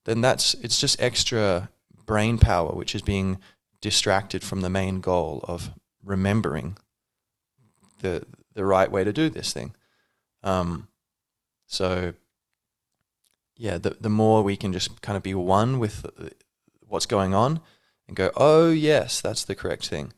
Then 0.04 0.20
that's 0.20 0.54
it's 0.54 0.80
just 0.80 1.00
extra 1.00 1.70
brain 2.04 2.38
power, 2.38 2.72
which 2.72 2.94
is 2.94 3.02
being 3.02 3.38
distracted 3.80 4.42
from 4.44 4.60
the 4.60 4.70
main 4.70 5.00
goal 5.00 5.44
of 5.48 5.70
remembering 6.04 6.76
the 8.00 8.24
the 8.54 8.64
right 8.64 8.90
way 8.90 9.04
to 9.04 9.12
do 9.12 9.28
this 9.28 9.52
thing. 9.52 9.74
Um, 10.42 10.88
so 11.66 12.14
yeah, 13.56 13.78
the 13.78 13.96
the 14.00 14.10
more 14.10 14.42
we 14.42 14.56
can 14.56 14.72
just 14.72 15.00
kind 15.02 15.16
of 15.16 15.22
be 15.22 15.34
one 15.34 15.78
with 15.78 16.06
what's 16.86 17.06
going 17.06 17.34
on 17.34 17.60
and 18.06 18.16
go, 18.16 18.30
oh 18.36 18.70
yes, 18.70 19.20
that's 19.20 19.44
the 19.44 19.54
correct 19.54 19.88
thing, 19.88 20.12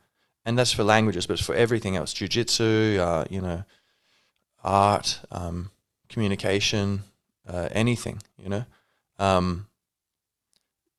and 0.45 0.59
that's 0.59 0.73
for 0.73 0.85
languages, 0.85 1.27
but 1.27 1.39
for 1.39 1.55
everything 1.55 1.97
else, 1.97 2.13
jujitsu, 2.13 2.99
uh, 2.99 3.25
you 3.31 3.41
know, 3.41 3.65
art, 4.63 5.21
um, 5.31 5.71
communication, 6.09 7.05
uh, 7.47 7.69
anything, 7.73 8.21
you 8.37 8.49
know, 8.49 8.65
um, 9.19 9.67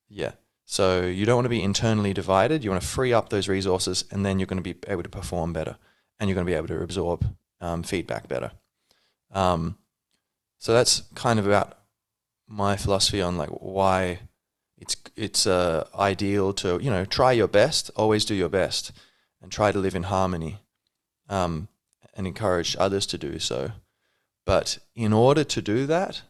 yeah. 0.10 0.32
So 0.66 1.02
you 1.02 1.26
don't 1.26 1.38
want 1.38 1.46
to 1.46 1.50
be 1.50 1.64
internally 1.64 2.14
divided. 2.14 2.64
You 2.64 2.70
want 2.70 2.84
to 2.84 2.88
free 2.88 3.12
up 3.12 3.30
those 3.30 3.48
resources, 3.48 4.06
and 4.12 4.24
then 4.24 4.38
you're 4.38 4.46
going 4.46 4.64
to 4.64 4.74
be 4.74 4.80
able 4.88 5.02
to 5.04 5.10
perform 5.10 5.52
better, 5.52 5.78
and 6.20 6.30
you're 6.30 6.36
going 6.36 6.46
to 6.46 6.52
be 6.52 6.58
able 6.58 6.68
to 6.68 6.82
absorb 6.82 7.26
um, 7.62 7.84
feedback 7.84 8.28
better. 8.28 8.52
Um, 9.32 9.78
so 10.58 10.74
that's 10.74 11.04
kind 11.16 11.40
of 11.40 11.48
about 11.48 11.78
my 12.48 12.76
philosophy 12.76 13.22
on 13.22 13.38
like 13.38 13.50
why 13.50 14.20
it's 14.78 14.96
it's 15.16 15.46
uh, 15.46 15.88
ideal 15.98 16.54
to 16.54 16.80
you 16.82 16.90
know 16.90 17.06
try 17.06 17.32
your 17.32 17.48
best, 17.48 17.92
always 17.96 18.26
do 18.26 18.36
your 18.36 18.50
best, 18.50 18.92
and 19.42 19.52
try 19.52 19.72
to 19.72 19.80
live 19.80 19.96
in 19.96 20.04
harmony, 20.04 20.58
um, 21.30 21.68
and 22.16 22.26
encourage 22.26 22.76
others 22.80 23.06
to 23.08 23.18
do 23.18 23.40
so. 23.40 23.72
But 24.46 24.80
in 24.96 25.14
order 25.14 25.44
to 25.44 25.62
do 25.62 25.86
that, 25.86 26.24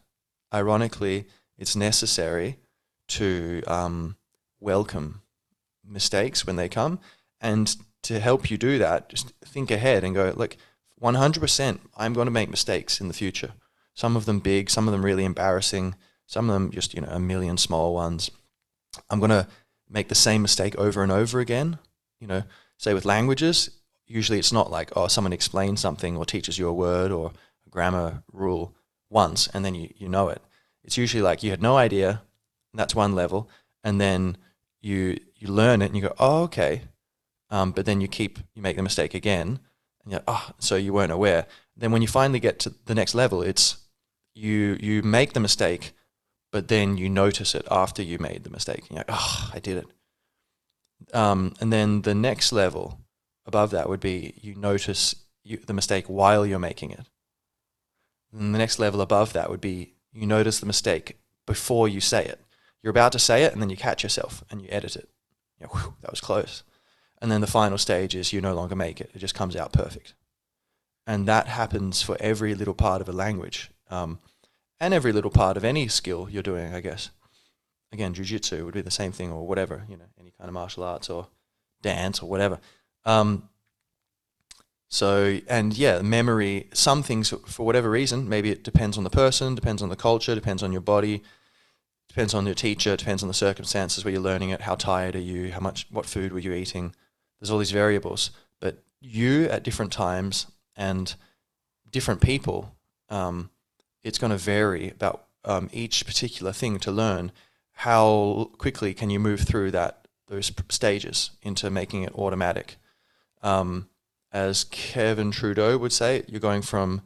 ironically, 0.52 1.26
it's 1.56 1.74
necessary 1.74 2.58
to 3.08 3.62
um, 3.66 4.16
welcome 4.60 5.22
mistakes 5.84 6.46
when 6.46 6.56
they 6.56 6.68
come. 6.68 7.00
And 7.40 7.74
to 8.02 8.20
help 8.20 8.50
you 8.50 8.56
do 8.56 8.78
that, 8.78 9.08
just 9.08 9.32
think 9.44 9.70
ahead 9.70 10.04
and 10.04 10.14
go, 10.14 10.32
look, 10.36 10.56
100%, 11.02 11.78
I'm 11.96 12.12
going 12.12 12.26
to 12.26 12.30
make 12.30 12.50
mistakes 12.50 13.00
in 13.00 13.08
the 13.08 13.14
future. 13.14 13.52
Some 13.94 14.16
of 14.16 14.26
them 14.26 14.38
big, 14.38 14.70
some 14.70 14.88
of 14.88 14.92
them 14.92 15.04
really 15.04 15.24
embarrassing, 15.24 15.94
some 16.26 16.48
of 16.48 16.54
them 16.54 16.70
just, 16.70 16.94
you 16.94 17.00
know, 17.00 17.08
a 17.08 17.20
million 17.20 17.56
small 17.56 17.94
ones. 17.94 18.30
I'm 19.08 19.18
going 19.18 19.30
to 19.30 19.46
make 19.88 20.08
the 20.08 20.14
same 20.14 20.42
mistake 20.42 20.76
over 20.76 21.02
and 21.02 21.12
over 21.12 21.40
again. 21.40 21.78
You 22.20 22.26
know, 22.26 22.42
say 22.76 22.94
with 22.94 23.04
languages, 23.04 23.70
usually 24.06 24.38
it's 24.38 24.52
not 24.52 24.70
like, 24.70 24.90
oh, 24.96 25.08
someone 25.08 25.32
explains 25.32 25.80
something 25.80 26.16
or 26.16 26.24
teaches 26.24 26.58
you 26.58 26.68
a 26.68 26.72
word 26.72 27.10
or 27.10 27.32
a 27.66 27.70
grammar 27.70 28.22
rule 28.32 28.74
once 29.08 29.48
and 29.48 29.64
then 29.64 29.74
you, 29.74 29.92
you 29.96 30.08
know 30.08 30.28
it. 30.28 30.42
It's 30.84 30.96
usually 30.96 31.22
like 31.22 31.42
you 31.42 31.50
had 31.50 31.62
no 31.62 31.76
idea, 31.76 32.22
that's 32.74 32.94
one 32.94 33.14
level, 33.14 33.48
and 33.84 34.00
then 34.00 34.36
you 34.80 35.18
you 35.36 35.48
learn 35.48 35.82
it 35.82 35.86
and 35.86 35.96
you 35.96 36.02
go, 36.02 36.14
oh, 36.18 36.42
okay. 36.44 36.82
Um, 37.50 37.72
but 37.72 37.86
then 37.86 38.00
you 38.00 38.08
keep 38.08 38.38
you 38.54 38.62
make 38.62 38.76
the 38.76 38.82
mistake 38.82 39.14
again, 39.14 39.60
and 40.02 40.12
you're 40.12 40.22
oh, 40.28 40.50
so 40.58 40.76
you 40.76 40.92
weren't 40.92 41.12
aware. 41.12 41.46
Then 41.76 41.92
when 41.92 42.02
you 42.02 42.08
finally 42.08 42.40
get 42.40 42.58
to 42.60 42.74
the 42.86 42.94
next 42.94 43.14
level, 43.14 43.42
it's 43.42 43.78
you 44.34 44.76
you 44.80 45.02
make 45.02 45.32
the 45.32 45.40
mistake, 45.40 45.92
but 46.52 46.68
then 46.68 46.96
you 46.96 47.08
notice 47.08 47.54
it 47.54 47.66
after 47.70 48.02
you 48.02 48.18
made 48.18 48.44
the 48.44 48.50
mistake. 48.50 48.80
And 48.80 48.90
you're 48.90 48.98
like, 48.98 49.06
oh, 49.10 49.50
I 49.52 49.58
did 49.58 49.78
it. 49.78 51.14
Um, 51.14 51.54
and 51.60 51.72
then 51.72 52.02
the 52.02 52.14
next 52.14 52.52
level 52.52 53.00
above 53.46 53.70
that 53.70 53.88
would 53.88 54.00
be 54.00 54.34
you 54.40 54.54
notice 54.54 55.14
you, 55.42 55.56
the 55.56 55.72
mistake 55.72 56.06
while 56.06 56.46
you're 56.46 56.58
making 56.58 56.90
it. 56.90 57.08
And 58.32 58.54
the 58.54 58.58
next 58.58 58.78
level 58.78 59.00
above 59.00 59.32
that 59.32 59.50
would 59.50 59.60
be 59.60 59.94
you 60.12 60.26
notice 60.26 60.60
the 60.60 60.66
mistake 60.66 61.18
before 61.46 61.88
you 61.88 62.00
say 62.00 62.24
it 62.24 62.40
you're 62.82 62.90
about 62.90 63.12
to 63.12 63.18
say 63.18 63.44
it 63.44 63.52
and 63.52 63.60
then 63.60 63.70
you 63.70 63.76
catch 63.76 64.02
yourself 64.02 64.44
and 64.50 64.62
you 64.62 64.68
edit 64.70 64.96
it. 64.96 65.08
You 65.58 65.66
know, 65.66 65.72
whew, 65.72 65.94
that 66.00 66.10
was 66.10 66.20
close. 66.20 66.62
And 67.20 67.30
then 67.30 67.40
the 67.40 67.46
final 67.46 67.78
stage 67.78 68.14
is 68.14 68.32
you 68.32 68.40
no 68.40 68.54
longer 68.54 68.74
make 68.74 69.00
it. 69.00 69.10
It 69.14 69.18
just 69.18 69.34
comes 69.34 69.54
out 69.54 69.72
perfect. 69.72 70.14
And 71.06 71.26
that 71.26 71.48
happens 71.48 72.02
for 72.02 72.16
every 72.20 72.54
little 72.54 72.74
part 72.74 73.00
of 73.00 73.08
a 73.08 73.12
language 73.12 73.70
um, 73.90 74.18
and 74.78 74.94
every 74.94 75.12
little 75.12 75.30
part 75.30 75.56
of 75.56 75.64
any 75.64 75.88
skill 75.88 76.28
you're 76.30 76.42
doing, 76.42 76.74
I 76.74 76.80
guess. 76.80 77.10
Again, 77.92 78.14
jujitsu 78.14 78.64
would 78.64 78.74
be 78.74 78.80
the 78.80 78.90
same 78.90 79.12
thing 79.12 79.32
or 79.32 79.46
whatever, 79.46 79.84
you 79.88 79.96
know, 79.96 80.04
any 80.18 80.30
kind 80.30 80.48
of 80.48 80.54
martial 80.54 80.84
arts 80.84 81.10
or 81.10 81.26
dance 81.82 82.22
or 82.22 82.28
whatever. 82.28 82.60
Um, 83.04 83.48
so, 84.88 85.38
and 85.48 85.76
yeah, 85.76 86.02
memory, 86.02 86.68
some 86.72 87.02
things 87.02 87.32
for 87.46 87.64
whatever 87.64 87.90
reason, 87.90 88.28
maybe 88.28 88.50
it 88.50 88.64
depends 88.64 88.96
on 88.98 89.04
the 89.04 89.10
person, 89.10 89.54
depends 89.54 89.82
on 89.82 89.88
the 89.88 89.96
culture, 89.96 90.34
depends 90.34 90.62
on 90.62 90.72
your 90.72 90.80
body, 90.80 91.22
depends 92.08 92.34
on 92.34 92.44
your 92.44 92.56
teacher, 92.56 92.96
depends 92.96 93.22
on 93.22 93.28
the 93.28 93.34
circumstances 93.34 94.04
where 94.04 94.12
you're 94.12 94.20
learning 94.20 94.50
it. 94.50 94.62
How 94.62 94.74
tired 94.74 95.14
are 95.14 95.20
you? 95.20 95.52
How 95.52 95.60
much? 95.60 95.86
What 95.90 96.06
food 96.06 96.32
were 96.32 96.40
you 96.40 96.52
eating? 96.52 96.94
There's 97.40 97.50
all 97.50 97.58
these 97.58 97.70
variables, 97.70 98.30
but 98.60 98.82
you 99.00 99.44
at 99.44 99.62
different 99.62 99.92
times 99.92 100.46
and 100.76 101.14
different 101.90 102.20
people, 102.20 102.74
um, 103.08 103.50
it's 104.02 104.18
going 104.18 104.30
to 104.30 104.36
vary 104.36 104.90
about 104.90 105.26
um, 105.44 105.68
each 105.72 106.06
particular 106.06 106.52
thing 106.52 106.78
to 106.80 106.92
learn. 106.92 107.32
How 107.72 108.50
quickly 108.58 108.92
can 108.94 109.10
you 109.10 109.18
move 109.18 109.40
through 109.40 109.70
that 109.72 110.06
those 110.28 110.52
stages 110.68 111.30
into 111.42 111.70
making 111.70 112.02
it 112.02 112.14
automatic? 112.14 112.76
Um, 113.42 113.88
as 114.32 114.64
Kevin 114.64 115.30
Trudeau 115.30 115.76
would 115.78 115.92
say, 115.92 116.22
you're 116.28 116.40
going 116.40 116.62
from 116.62 117.02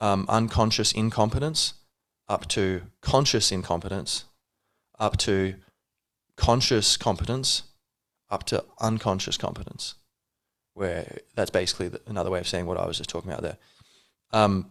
um, 0.00 0.24
unconscious 0.28 0.92
incompetence 0.92 1.74
up 2.28 2.48
to 2.48 2.82
conscious 3.00 3.52
incompetence 3.52 4.24
up 4.98 5.16
to 5.18 5.54
conscious 6.36 6.96
competence 6.96 7.64
up 8.34 8.44
to 8.44 8.64
unconscious 8.80 9.36
competence, 9.36 9.94
where 10.74 11.18
that's 11.34 11.50
basically 11.50 11.88
the, 11.88 12.00
another 12.06 12.30
way 12.30 12.40
of 12.40 12.48
saying 12.48 12.66
what 12.66 12.78
I 12.78 12.86
was 12.86 12.98
just 12.98 13.10
talking 13.10 13.30
about 13.30 13.42
there. 13.42 13.56
Um, 14.32 14.70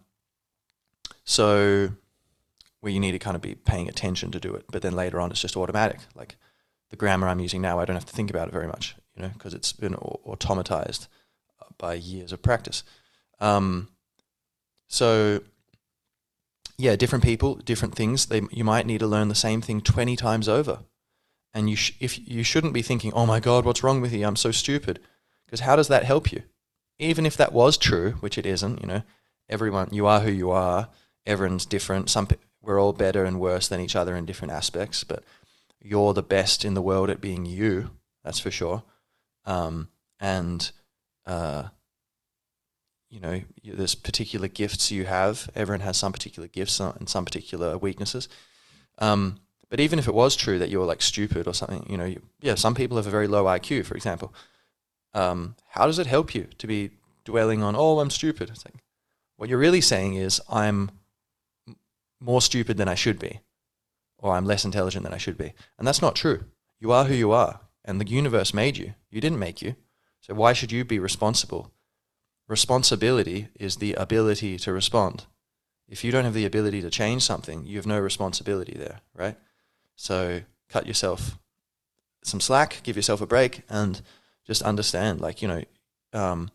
so 1.24 1.90
where 2.82 2.92
you 2.92 3.00
need 3.00 3.14
to 3.14 3.20
kind 3.20 3.36
of 3.36 3.42
be 3.42 3.56
paying 3.56 3.88
attention 3.88 4.30
to 4.32 4.40
do 4.40 4.54
it, 4.54 4.66
but 4.70 4.82
then 4.82 4.94
later 4.94 5.22
on 5.22 5.32
it's 5.32 5.42
just 5.42 5.56
automatic. 5.56 6.00
Like 6.16 6.36
the 6.90 6.98
grammar 6.98 7.30
I'm 7.30 7.40
using 7.40 7.62
now, 7.62 7.80
I 7.80 7.86
don't 7.86 7.96
have 7.96 8.06
to 8.06 8.14
think 8.14 8.30
about 8.30 8.50
it 8.50 8.52
very 8.52 8.68
much, 8.68 8.96
you 9.16 9.22
know, 9.22 9.30
because 9.30 9.54
it's 9.54 9.72
been 9.72 9.94
automatized 9.94 11.08
by 11.78 11.94
years 11.94 12.34
of 12.34 12.42
practice. 12.42 12.84
Um, 13.40 13.90
so 14.90 15.42
yeah, 16.78 16.96
different 16.96 17.24
people, 17.24 17.56
different 17.56 17.96
things. 17.96 18.26
They, 18.26 18.42
you 18.52 18.64
might 18.64 18.86
need 18.86 19.00
to 19.00 19.08
learn 19.08 19.30
the 19.30 19.36
same 19.36 19.62
thing 19.62 19.80
20 19.82 20.16
times 20.16 20.50
over. 20.50 20.80
And 21.54 21.70
you, 21.70 21.76
sh- 21.76 21.94
if 22.00 22.28
you 22.28 22.44
shouldn't 22.44 22.74
be 22.74 22.82
thinking, 22.82 23.14
oh 23.14 23.26
my 23.26 23.40
God, 23.40 23.64
what's 23.66 23.84
wrong 23.84 24.02
with 24.02 24.12
you? 24.14 24.26
I'm 24.26 24.36
so 24.36 24.52
stupid. 24.52 25.00
Because 25.46 25.62
how 25.62 25.76
does 25.76 25.88
that 25.88 26.04
help 26.04 26.32
you? 26.32 26.44
Even 27.00 27.26
if 27.26 27.38
that 27.38 27.54
was 27.54 27.78
true, 27.78 28.14
which 28.22 28.38
it 28.38 28.46
isn't, 28.46 28.82
you 28.82 28.88
know, 28.88 29.04
everyone, 29.50 29.90
you 29.92 30.08
are 30.08 30.22
who 30.22 30.32
you 30.32 30.50
are. 30.52 30.90
Everyone's 31.26 31.66
different. 31.66 32.10
Some, 32.10 32.28
we're 32.62 32.82
all 32.82 32.94
better 32.94 33.24
and 33.24 33.40
worse 33.40 33.68
than 33.68 33.80
each 33.80 33.96
other 33.96 34.16
in 34.16 34.26
different 34.26 34.54
aspects, 34.54 35.04
but 35.04 35.24
you're 35.80 36.14
the 36.14 36.24
best 36.24 36.66
in 36.66 36.74
the 36.74 36.82
world 36.82 37.10
at 37.10 37.22
being 37.22 37.46
you. 37.46 37.92
That's 38.24 38.40
for 38.40 38.52
sure. 38.52 38.84
Um, 39.46 39.90
and, 40.20 40.72
uh, 41.26 41.66
you 43.10 43.20
know, 43.20 43.42
there's 43.64 43.96
particular 43.96 44.48
gifts 44.48 44.92
you 44.92 45.06
have. 45.06 45.50
Everyone 45.56 45.82
has 45.82 45.98
some 45.98 46.14
particular 46.14 46.48
gifts 46.48 46.80
and 46.80 47.08
some 47.08 47.26
particular 47.26 47.78
weaknesses. 47.78 48.28
Um, 48.98 49.40
but 49.70 49.80
even 49.80 50.00
if 50.00 50.08
it 50.08 50.14
was 50.14 50.36
true 50.36 50.60
that 50.60 50.70
you 50.70 50.80
were 50.80 50.86
like 50.86 51.02
stupid 51.02 51.48
or 51.48 51.54
something, 51.54 51.86
you 51.90 51.98
know, 51.98 52.06
you, 52.06 52.22
yeah, 52.42 52.56
some 52.56 52.76
people 52.76 52.98
have 52.98 53.08
a 53.08 53.12
very 53.12 53.28
low 53.28 53.46
IQ, 53.46 53.86
for 53.86 53.96
example. 53.96 54.34
Um, 55.14 55.56
how 55.70 55.86
does 55.86 56.00
it 56.00 56.08
help 56.08 56.34
you 56.34 56.48
to 56.58 56.68
be 56.68 56.92
dwelling 57.26 57.64
on, 57.64 57.76
oh, 57.76 58.00
I'm 58.00 58.10
stupid? 58.10 58.50
It's 58.50 58.66
like, 58.66 58.76
what 59.38 59.50
you're 59.50 59.60
really 59.60 59.82
saying 59.82 60.16
is, 60.16 60.42
I'm 60.50 60.92
more 62.20 62.42
stupid 62.42 62.78
than 62.78 62.88
I 62.88 62.96
should 62.96 63.20
be, 63.20 63.42
or 64.18 64.34
I'm 64.34 64.46
less 64.46 64.66
intelligent 64.66 65.04
than 65.04 65.14
I 65.14 65.18
should 65.18 65.38
be. 65.38 65.54
And 65.78 65.88
that's 65.88 66.02
not 66.02 66.16
true. 66.16 66.46
You 66.80 66.92
are 66.92 67.06
who 67.06 67.14
you 67.14 67.32
are, 67.32 67.62
and 67.84 68.00
the 68.00 68.08
universe 68.08 68.54
made 68.54 68.78
you. 68.78 68.94
You 69.10 69.22
didn't 69.22 69.40
make 69.40 69.62
you. 69.62 69.76
So 70.22 70.34
why 70.34 70.54
should 70.54 70.72
you 70.72 70.86
be 70.86 71.00
responsible 71.00 71.72
Responsibility 72.48 73.48
is 73.58 73.78
the 73.78 73.94
ability 73.94 74.58
to 74.60 74.74
respond. 74.74 75.26
If 75.88 76.04
you 76.04 76.12
don't 76.12 76.26
have 76.26 76.34
the 76.34 76.46
ability 76.46 76.82
to 76.82 76.90
change 76.90 77.24
something, 77.24 77.66
you 77.66 77.78
have 77.78 77.88
no 77.88 78.00
responsibility 78.00 78.74
there, 78.78 79.00
right? 79.16 79.38
So 79.96 80.42
cut 80.70 80.88
yourself 80.88 81.38
some 82.24 82.40
slack, 82.40 82.82
give 82.84 82.96
yourself 82.96 83.22
a 83.22 83.28
break, 83.28 83.64
and 83.70 84.02
just 84.46 84.62
understand. 84.62 85.22
Like, 85.22 85.42
you 85.42 85.48
know, 85.48 85.64
um, 86.14 86.52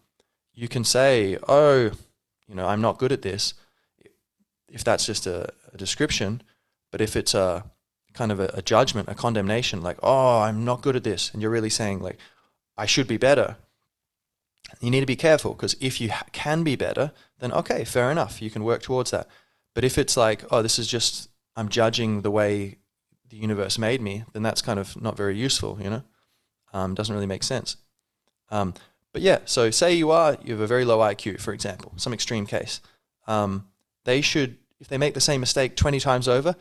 you 0.54 0.68
can 0.68 0.84
say, 0.84 1.38
oh, 1.48 1.90
you 2.46 2.54
know, 2.54 2.66
I'm 2.66 2.80
not 2.80 2.98
good 2.98 3.12
at 3.12 3.22
this. 3.22 3.54
if 4.68 4.84
that's 4.84 5.06
just 5.06 5.26
a, 5.26 5.48
a 5.72 5.76
description, 5.76 6.42
but 6.90 7.00
if 7.00 7.16
it's 7.16 7.34
a 7.34 7.64
kind 8.12 8.32
of 8.32 8.40
a, 8.40 8.50
a 8.54 8.62
judgment, 8.62 9.08
a 9.08 9.14
condemnation, 9.14 9.82
like, 9.82 9.98
oh, 10.02 10.40
I'm 10.40 10.64
not 10.64 10.82
good 10.82 10.96
at 10.96 11.04
this, 11.04 11.30
and 11.32 11.40
you're 11.40 11.50
really 11.50 11.70
saying 11.70 12.00
like, 12.00 12.18
I 12.76 12.86
should 12.86 13.08
be 13.08 13.16
better. 13.16 13.56
You 14.80 14.90
need 14.90 15.00
to 15.00 15.06
be 15.06 15.16
careful 15.16 15.54
because 15.54 15.76
if 15.80 16.00
you 16.00 16.10
ha- 16.10 16.26
can 16.32 16.62
be 16.62 16.76
better, 16.76 17.12
then 17.38 17.52
okay, 17.52 17.84
fair 17.84 18.10
enough, 18.10 18.42
you 18.42 18.50
can 18.50 18.64
work 18.64 18.82
towards 18.82 19.10
that. 19.10 19.26
But 19.74 19.84
if 19.84 19.96
it's 19.96 20.16
like, 20.16 20.44
oh, 20.50 20.62
this 20.62 20.78
is 20.78 20.86
just 20.86 21.30
I'm 21.56 21.68
judging 21.68 22.22
the 22.22 22.30
way 22.30 22.76
the 23.30 23.36
universe 23.36 23.78
made 23.78 24.00
me, 24.00 24.24
then 24.32 24.42
that's 24.42 24.62
kind 24.62 24.78
of 24.78 25.00
not 25.00 25.16
very 25.16 25.36
useful, 25.36 25.78
you 25.80 25.90
know. 25.90 26.02
Um, 26.72 26.94
doesn't 26.94 27.14
really 27.14 27.26
make 27.26 27.42
sense. 27.42 27.76
Um, 28.50 28.74
but 29.12 29.22
yeah, 29.22 29.38
so 29.44 29.70
say 29.70 29.94
you 29.94 30.10
are 30.10 30.36
you 30.42 30.52
have 30.52 30.60
a 30.60 30.66
very 30.66 30.84
low 30.84 30.98
IQ, 30.98 31.40
for 31.40 31.52
example, 31.52 31.92
some 31.96 32.12
extreme 32.12 32.46
case. 32.46 32.80
Um, 33.26 33.68
they 34.04 34.20
should, 34.20 34.56
if 34.80 34.88
they 34.88 34.98
make 34.98 35.14
the 35.14 35.20
same 35.20 35.40
mistake 35.40 35.76
twenty 35.76 36.00
times 36.00 36.28
over, 36.28 36.56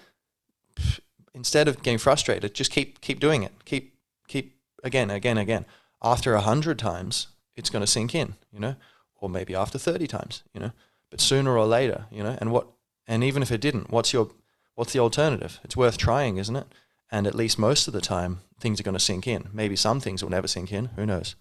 instead 1.34 1.68
of 1.68 1.82
getting 1.84 2.00
frustrated, 2.00 2.54
just 2.54 2.72
keep 2.72 3.02
keep 3.02 3.20
doing 3.20 3.44
it. 3.44 3.54
Keep 3.66 3.94
keep 4.28 4.56
again, 4.84 5.10
again, 5.10 5.38
again. 5.38 5.66
After 6.02 6.34
a 6.34 6.42
hundred 6.42 6.80
times, 6.80 7.28
it's 7.56 7.70
going 7.70 7.82
to 7.84 7.88
sink 7.88 8.14
in, 8.14 8.36
you 8.52 8.60
know, 8.60 8.76
or 9.20 9.30
maybe 9.30 9.56
after 9.56 9.78
thirty 9.78 10.08
times, 10.08 10.44
you 10.54 10.60
know. 10.60 10.72
But 11.10 11.22
sooner 11.22 11.58
or 11.58 11.66
later, 11.66 12.06
you 12.12 12.24
know, 12.24 12.38
and 12.40 12.52
what, 12.52 12.68
and 13.08 13.24
even 13.24 13.42
if 13.42 13.52
it 13.52 13.62
didn't, 13.62 13.90
what's 13.90 14.14
your 14.14 14.30
what's 14.78 14.94
the 14.94 15.00
alternative? 15.00 15.60
It's 15.64 15.76
worth 15.76 15.98
trying, 15.98 16.38
isn't 16.38 16.56
it? 16.56 16.68
And 17.12 17.26
at 17.26 17.34
least 17.34 17.58
most 17.58 17.88
of 17.88 17.94
the 17.94 18.02
time, 18.02 18.42
things 18.60 18.80
are 18.80 18.84
going 18.84 18.94
to 18.94 19.00
sink 19.00 19.28
in. 19.28 19.50
Maybe 19.52 19.76
some 19.76 20.00
things 20.00 20.22
will 20.22 20.30
never 20.30 20.48
sink 20.48 20.72
in. 20.72 20.86
Who 20.96 21.06
knows? 21.06 21.36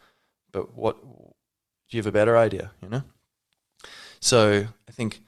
But 0.53 0.75
what 0.75 0.97
do 1.03 1.97
you 1.97 1.99
have 1.99 2.07
a 2.07 2.13
better 2.13 2.37
idea? 2.37 2.73
You 2.83 2.89
know. 2.89 3.03
So 4.21 4.67
I 4.89 4.93
think 4.93 5.21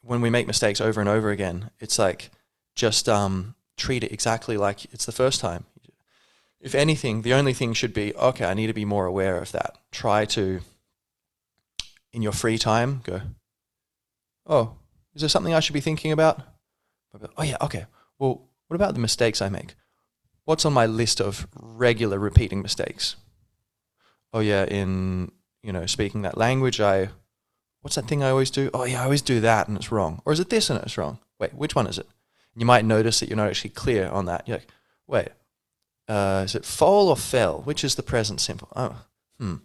when 0.00 0.20
we 0.20 0.30
make 0.30 0.46
mistakes 0.46 0.80
over 0.80 1.00
and 1.00 1.08
over 1.08 1.30
again, 1.30 1.70
it's 1.80 1.98
like 1.98 2.30
just 2.76 3.08
um, 3.08 3.56
treat 3.76 4.04
it 4.04 4.12
exactly 4.12 4.56
like 4.56 4.84
it's 4.92 5.06
the 5.06 5.12
first 5.12 5.40
time. 5.40 5.64
If 6.60 6.74
anything, 6.74 7.22
the 7.22 7.34
only 7.34 7.52
thing 7.52 7.72
should 7.72 7.92
be 7.92 8.14
okay. 8.14 8.44
I 8.44 8.54
need 8.54 8.68
to 8.68 8.72
be 8.72 8.84
more 8.84 9.06
aware 9.06 9.38
of 9.38 9.50
that. 9.52 9.76
Try 9.90 10.24
to, 10.26 10.60
in 12.12 12.22
your 12.22 12.32
free 12.32 12.58
time, 12.58 13.00
go. 13.02 13.20
Oh, 14.46 14.76
is 15.14 15.20
there 15.20 15.28
something 15.28 15.52
I 15.52 15.60
should 15.60 15.74
be 15.74 15.80
thinking 15.80 16.12
about? 16.12 16.53
Oh 17.36 17.42
yeah, 17.42 17.56
okay. 17.60 17.86
Well, 18.18 18.48
what 18.68 18.74
about 18.74 18.94
the 18.94 19.00
mistakes 19.00 19.42
I 19.42 19.48
make? 19.48 19.74
What's 20.44 20.64
on 20.64 20.72
my 20.72 20.86
list 20.86 21.20
of 21.20 21.46
regular 21.54 22.18
repeating 22.18 22.62
mistakes? 22.62 23.16
Oh 24.32 24.40
yeah, 24.40 24.64
in 24.64 25.30
you 25.62 25.72
know 25.72 25.86
speaking 25.86 26.22
that 26.22 26.36
language, 26.36 26.80
I 26.80 27.10
what's 27.80 27.96
that 27.96 28.06
thing 28.06 28.22
I 28.22 28.30
always 28.30 28.50
do? 28.50 28.70
Oh 28.74 28.84
yeah, 28.84 29.00
I 29.00 29.04
always 29.04 29.22
do 29.22 29.40
that 29.40 29.68
and 29.68 29.76
it's 29.76 29.92
wrong. 29.92 30.22
Or 30.24 30.32
is 30.32 30.40
it 30.40 30.50
this 30.50 30.70
and 30.70 30.82
it's 30.82 30.98
wrong? 30.98 31.18
Wait, 31.38 31.54
which 31.54 31.74
one 31.74 31.86
is 31.86 31.98
it? 31.98 32.08
You 32.56 32.66
might 32.66 32.84
notice 32.84 33.20
that 33.20 33.28
you're 33.28 33.36
not 33.36 33.48
actually 33.48 33.70
clear 33.70 34.08
on 34.08 34.26
that. 34.26 34.46
You're 34.46 34.58
like, 34.58 34.68
wait, 35.06 35.28
uh, 36.08 36.42
is 36.44 36.54
it 36.54 36.64
fall 36.64 37.08
or 37.08 37.16
fell? 37.16 37.60
Which 37.62 37.82
is 37.84 37.94
the 37.94 38.02
present 38.02 38.40
simple? 38.40 38.68
Oh, 38.76 39.04
hmm, 39.38 39.56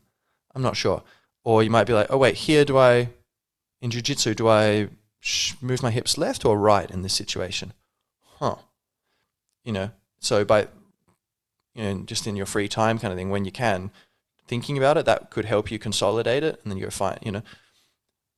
I'm 0.55 0.61
not 0.61 0.75
sure. 0.77 1.03
Or 1.43 1.63
you 1.63 1.69
might 1.69 1.87
be 1.87 1.93
like, 1.93 2.07
oh 2.09 2.17
wait, 2.17 2.35
here 2.35 2.65
do 2.65 2.77
I 2.77 3.09
in 3.81 3.91
jujitsu 3.91 4.35
do 4.35 4.47
I 4.47 4.89
move 5.61 5.83
my 5.83 5.91
hips 5.91 6.17
left 6.17 6.45
or 6.45 6.57
right 6.57 6.89
in 6.89 7.01
this 7.01 7.13
situation? 7.13 7.73
Huh. 8.37 8.55
You 9.63 9.73
know, 9.73 9.91
so 10.19 10.45
by, 10.45 10.67
you 11.75 11.83
know, 11.83 12.03
just 12.05 12.27
in 12.27 12.35
your 12.35 12.45
free 12.45 12.67
time 12.67 12.99
kind 12.99 13.11
of 13.11 13.17
thing, 13.17 13.29
when 13.29 13.45
you 13.45 13.51
can, 13.51 13.91
thinking 14.47 14.77
about 14.77 14.97
it, 14.97 15.05
that 15.05 15.29
could 15.29 15.45
help 15.45 15.71
you 15.71 15.79
consolidate 15.79 16.43
it 16.43 16.59
and 16.63 16.71
then 16.71 16.77
you're 16.77 16.91
fine, 16.91 17.19
you 17.21 17.31
know. 17.31 17.43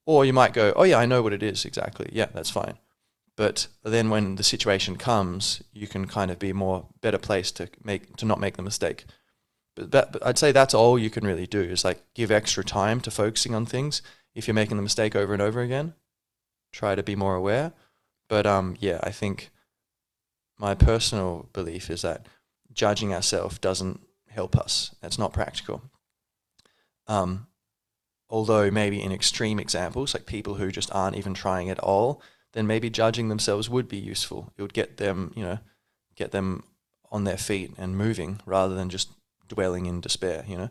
Or 0.05 0.25
you 0.25 0.33
might 0.33 0.53
go, 0.53 0.73
oh 0.75 0.83
yeah, 0.83 0.97
I 0.97 1.05
know 1.05 1.21
what 1.21 1.33
it 1.33 1.43
is 1.43 1.63
exactly. 1.63 2.09
Yeah, 2.11 2.27
that's 2.33 2.49
fine. 2.49 2.77
But 3.37 3.67
then 3.83 4.09
when 4.09 4.35
the 4.35 4.43
situation 4.43 4.97
comes, 4.97 5.63
you 5.71 5.87
can 5.87 6.05
kind 6.05 6.31
of 6.31 6.37
be 6.37 6.53
more 6.53 6.87
better 7.01 7.17
placed 7.17 7.55
to 7.57 7.69
make 7.83 8.15
to 8.17 8.25
not 8.25 8.39
make 8.39 8.57
the 8.57 8.61
mistake. 8.61 9.05
But, 9.75 9.91
that, 9.91 10.11
but 10.11 10.25
I'd 10.25 10.37
say 10.37 10.51
that's 10.51 10.73
all 10.73 10.99
you 10.99 11.09
can 11.09 11.25
really 11.25 11.47
do 11.47 11.61
is 11.61 11.85
like 11.85 12.03
give 12.13 12.29
extra 12.29 12.63
time 12.63 12.99
to 13.01 13.11
focusing 13.11 13.55
on 13.55 13.65
things. 13.65 14.01
If 14.35 14.47
you're 14.47 14.55
making 14.55 14.77
the 14.77 14.83
mistake 14.83 15.15
over 15.15 15.33
and 15.33 15.41
over 15.41 15.61
again, 15.61 15.93
try 16.71 16.95
to 16.95 17.03
be 17.03 17.15
more 17.15 17.35
aware. 17.35 17.73
But 18.29 18.45
um, 18.45 18.75
yeah, 18.79 18.99
I 19.03 19.11
think 19.11 19.51
my 20.57 20.75
personal 20.75 21.49
belief 21.53 21.89
is 21.89 22.01
that 22.03 22.27
judging 22.71 23.13
ourselves 23.13 23.57
doesn't 23.57 24.01
help 24.29 24.55
us. 24.57 24.95
That's 25.01 25.19
not 25.19 25.33
practical. 25.33 25.81
Um, 27.07 27.47
although 28.29 28.71
maybe 28.71 29.01
in 29.01 29.11
extreme 29.11 29.59
examples, 29.59 30.13
like 30.13 30.25
people 30.25 30.55
who 30.55 30.71
just 30.71 30.93
aren't 30.93 31.17
even 31.17 31.33
trying 31.33 31.69
at 31.69 31.79
all, 31.79 32.21
then 32.53 32.67
maybe 32.67 32.89
judging 32.89 33.29
themselves 33.29 33.69
would 33.69 33.87
be 33.87 33.97
useful. 33.97 34.53
It 34.57 34.61
would 34.61 34.73
get 34.73 34.97
them, 34.97 35.33
you 35.35 35.43
know, 35.43 35.59
get 36.15 36.31
them 36.31 36.63
on 37.11 37.25
their 37.25 37.37
feet 37.37 37.71
and 37.77 37.97
moving 37.97 38.39
rather 38.45 38.75
than 38.75 38.89
just 38.89 39.09
dwelling 39.47 39.85
in 39.85 39.99
despair, 39.99 40.45
you 40.47 40.57
know. 40.57 40.69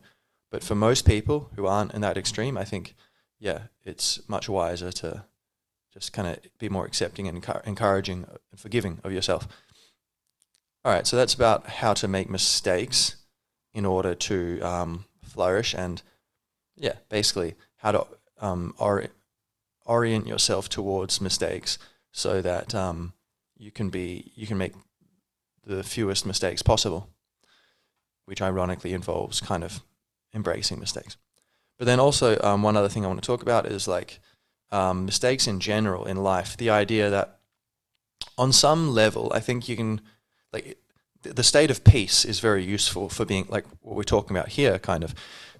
But 0.50 0.64
for 0.64 0.74
most 0.74 1.06
people 1.06 1.50
who 1.56 1.66
aren't 1.66 1.94
in 1.94 2.00
that 2.00 2.16
extreme, 2.16 2.56
I 2.56 2.64
think, 2.64 2.94
yeah, 3.38 3.64
it's 3.84 4.26
much 4.28 4.48
wiser 4.48 4.90
to 4.92 5.24
just 5.92 6.12
kind 6.12 6.28
of 6.28 6.38
be 6.58 6.68
more 6.68 6.86
accepting 6.86 7.28
and 7.28 7.44
encouraging 7.64 8.26
and 8.50 8.60
forgiving 8.60 9.00
of 9.04 9.12
yourself. 9.12 9.48
All 10.84 10.92
right, 10.92 11.06
so 11.06 11.16
that's 11.16 11.34
about 11.34 11.66
how 11.66 11.92
to 11.94 12.08
make 12.08 12.30
mistakes 12.30 13.16
in 13.74 13.84
order 13.84 14.14
to 14.14 14.60
um, 14.60 15.04
flourish 15.22 15.74
and, 15.74 16.02
yeah, 16.76 16.94
basically 17.08 17.54
how 17.76 17.92
to 17.92 18.06
um, 18.40 18.74
or, 18.78 19.06
orient 19.84 20.26
yourself 20.26 20.68
towards 20.68 21.20
mistakes 21.20 21.78
so 22.12 22.40
that 22.40 22.74
um, 22.74 23.12
you 23.56 23.70
can 23.70 23.90
be 23.90 24.32
you 24.34 24.46
can 24.46 24.56
make 24.56 24.72
the 25.64 25.82
fewest 25.82 26.24
mistakes 26.24 26.62
possible, 26.62 27.08
which 28.24 28.40
ironically 28.40 28.92
involves 28.92 29.40
kind 29.40 29.62
of 29.62 29.82
embracing 30.34 30.80
mistakes. 30.80 31.16
But 31.78 31.86
then 31.86 32.00
also 32.00 32.38
um, 32.42 32.62
one 32.62 32.76
other 32.76 32.88
thing 32.88 33.04
I 33.04 33.08
want 33.08 33.22
to 33.22 33.26
talk 33.26 33.42
about 33.42 33.66
is 33.66 33.86
like 33.86 34.20
um, 34.72 35.06
mistakes 35.06 35.46
in 35.46 35.60
general 35.60 36.04
in 36.06 36.16
life. 36.16 36.56
The 36.56 36.70
idea 36.70 37.10
that 37.10 37.38
on 38.36 38.52
some 38.52 38.92
level, 38.92 39.32
I 39.34 39.40
think 39.40 39.68
you 39.68 39.76
can, 39.76 40.00
like, 40.52 40.78
the 41.22 41.42
state 41.42 41.70
of 41.70 41.84
peace 41.84 42.24
is 42.24 42.40
very 42.40 42.64
useful 42.64 43.08
for 43.08 43.24
being, 43.24 43.46
like, 43.48 43.66
what 43.82 43.96
we're 43.96 44.02
talking 44.04 44.36
about 44.36 44.50
here, 44.50 44.78
kind 44.78 45.04
of 45.04 45.14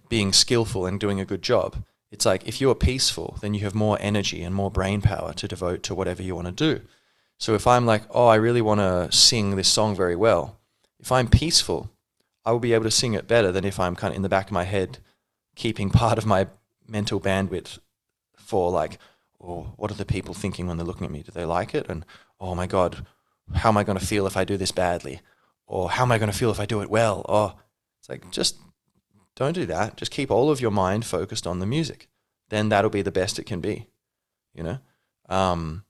being 0.08 0.32
skillful 0.32 0.86
and 0.86 1.00
doing 1.00 1.20
a 1.20 1.24
good 1.24 1.42
job. 1.42 1.84
It's 2.10 2.26
like 2.26 2.46
if 2.46 2.60
you're 2.60 2.74
peaceful, 2.74 3.38
then 3.40 3.54
you 3.54 3.60
have 3.60 3.74
more 3.74 3.96
energy 4.00 4.42
and 4.42 4.54
more 4.54 4.70
brain 4.70 5.00
power 5.00 5.32
to 5.34 5.48
devote 5.48 5.82
to 5.84 5.94
whatever 5.94 6.22
you 6.22 6.34
want 6.34 6.48
to 6.48 6.52
do. 6.52 6.82
So 7.38 7.54
if 7.54 7.66
I'm 7.66 7.86
like, 7.86 8.02
oh, 8.10 8.26
I 8.26 8.34
really 8.34 8.60
want 8.60 8.80
to 8.80 9.16
sing 9.16 9.56
this 9.56 9.68
song 9.68 9.94
very 9.96 10.16
well, 10.16 10.58
if 10.98 11.10
I'm 11.10 11.28
peaceful, 11.28 11.90
I 12.44 12.52
will 12.52 12.58
be 12.58 12.74
able 12.74 12.84
to 12.84 12.90
sing 12.90 13.14
it 13.14 13.28
better 13.28 13.52
than 13.52 13.64
if 13.64 13.78
I'm 13.78 13.96
kind 13.96 14.12
of 14.12 14.16
in 14.16 14.22
the 14.22 14.28
back 14.28 14.46
of 14.46 14.52
my 14.52 14.64
head, 14.64 14.98
keeping 15.54 15.88
part 16.02 16.18
of 16.18 16.26
my 16.26 16.48
mental 16.86 17.20
bandwidth 17.20 17.78
for 18.50 18.70
like, 18.70 18.98
oh, 19.40 19.72
what 19.76 19.90
are 19.92 19.94
the 19.94 20.04
people 20.04 20.34
thinking 20.34 20.66
when 20.66 20.76
they're 20.76 20.86
looking 20.86 21.06
at 21.06 21.12
me? 21.12 21.22
Do 21.22 21.30
they 21.32 21.44
like 21.44 21.74
it? 21.74 21.88
And 21.88 22.04
oh 22.40 22.54
my 22.56 22.66
God, 22.66 23.06
how 23.54 23.68
am 23.68 23.76
I 23.76 23.84
going 23.84 23.98
to 23.98 24.04
feel 24.04 24.26
if 24.26 24.36
I 24.36 24.44
do 24.44 24.56
this 24.56 24.72
badly? 24.72 25.20
Or 25.66 25.88
how 25.90 26.02
am 26.02 26.10
I 26.10 26.18
going 26.18 26.32
to 26.32 26.36
feel 26.36 26.50
if 26.50 26.58
I 26.58 26.66
do 26.66 26.80
it 26.80 26.90
well? 26.90 27.24
Oh, 27.28 27.54
it's 28.00 28.08
like 28.08 28.28
just 28.32 28.56
don't 29.36 29.54
do 29.54 29.66
that. 29.66 29.96
Just 29.96 30.10
keep 30.10 30.30
all 30.30 30.50
of 30.50 30.60
your 30.60 30.72
mind 30.72 31.04
focused 31.04 31.46
on 31.46 31.60
the 31.60 31.66
music. 31.66 32.08
Then 32.48 32.68
that'll 32.68 32.90
be 32.90 33.02
the 33.02 33.12
best 33.12 33.38
it 33.38 33.46
can 33.46 33.60
be, 33.60 33.86
you 34.52 34.64
know? 34.64 34.78
Um, 35.28 35.84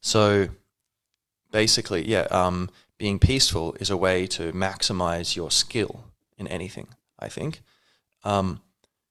so 0.00 0.48
basically, 1.52 2.04
yeah, 2.08 2.26
um, 2.32 2.68
being 2.98 3.20
peaceful 3.20 3.76
is 3.78 3.90
a 3.90 3.96
way 3.96 4.26
to 4.26 4.52
maximize 4.52 5.36
your 5.36 5.52
skill 5.52 6.04
in 6.36 6.48
anything, 6.48 6.88
I 7.20 7.28
think. 7.28 7.62
Um, 8.24 8.60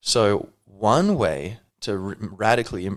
so 0.01 0.49
one 0.65 1.15
way 1.17 1.59
to 1.81 1.97
radically 1.97 2.89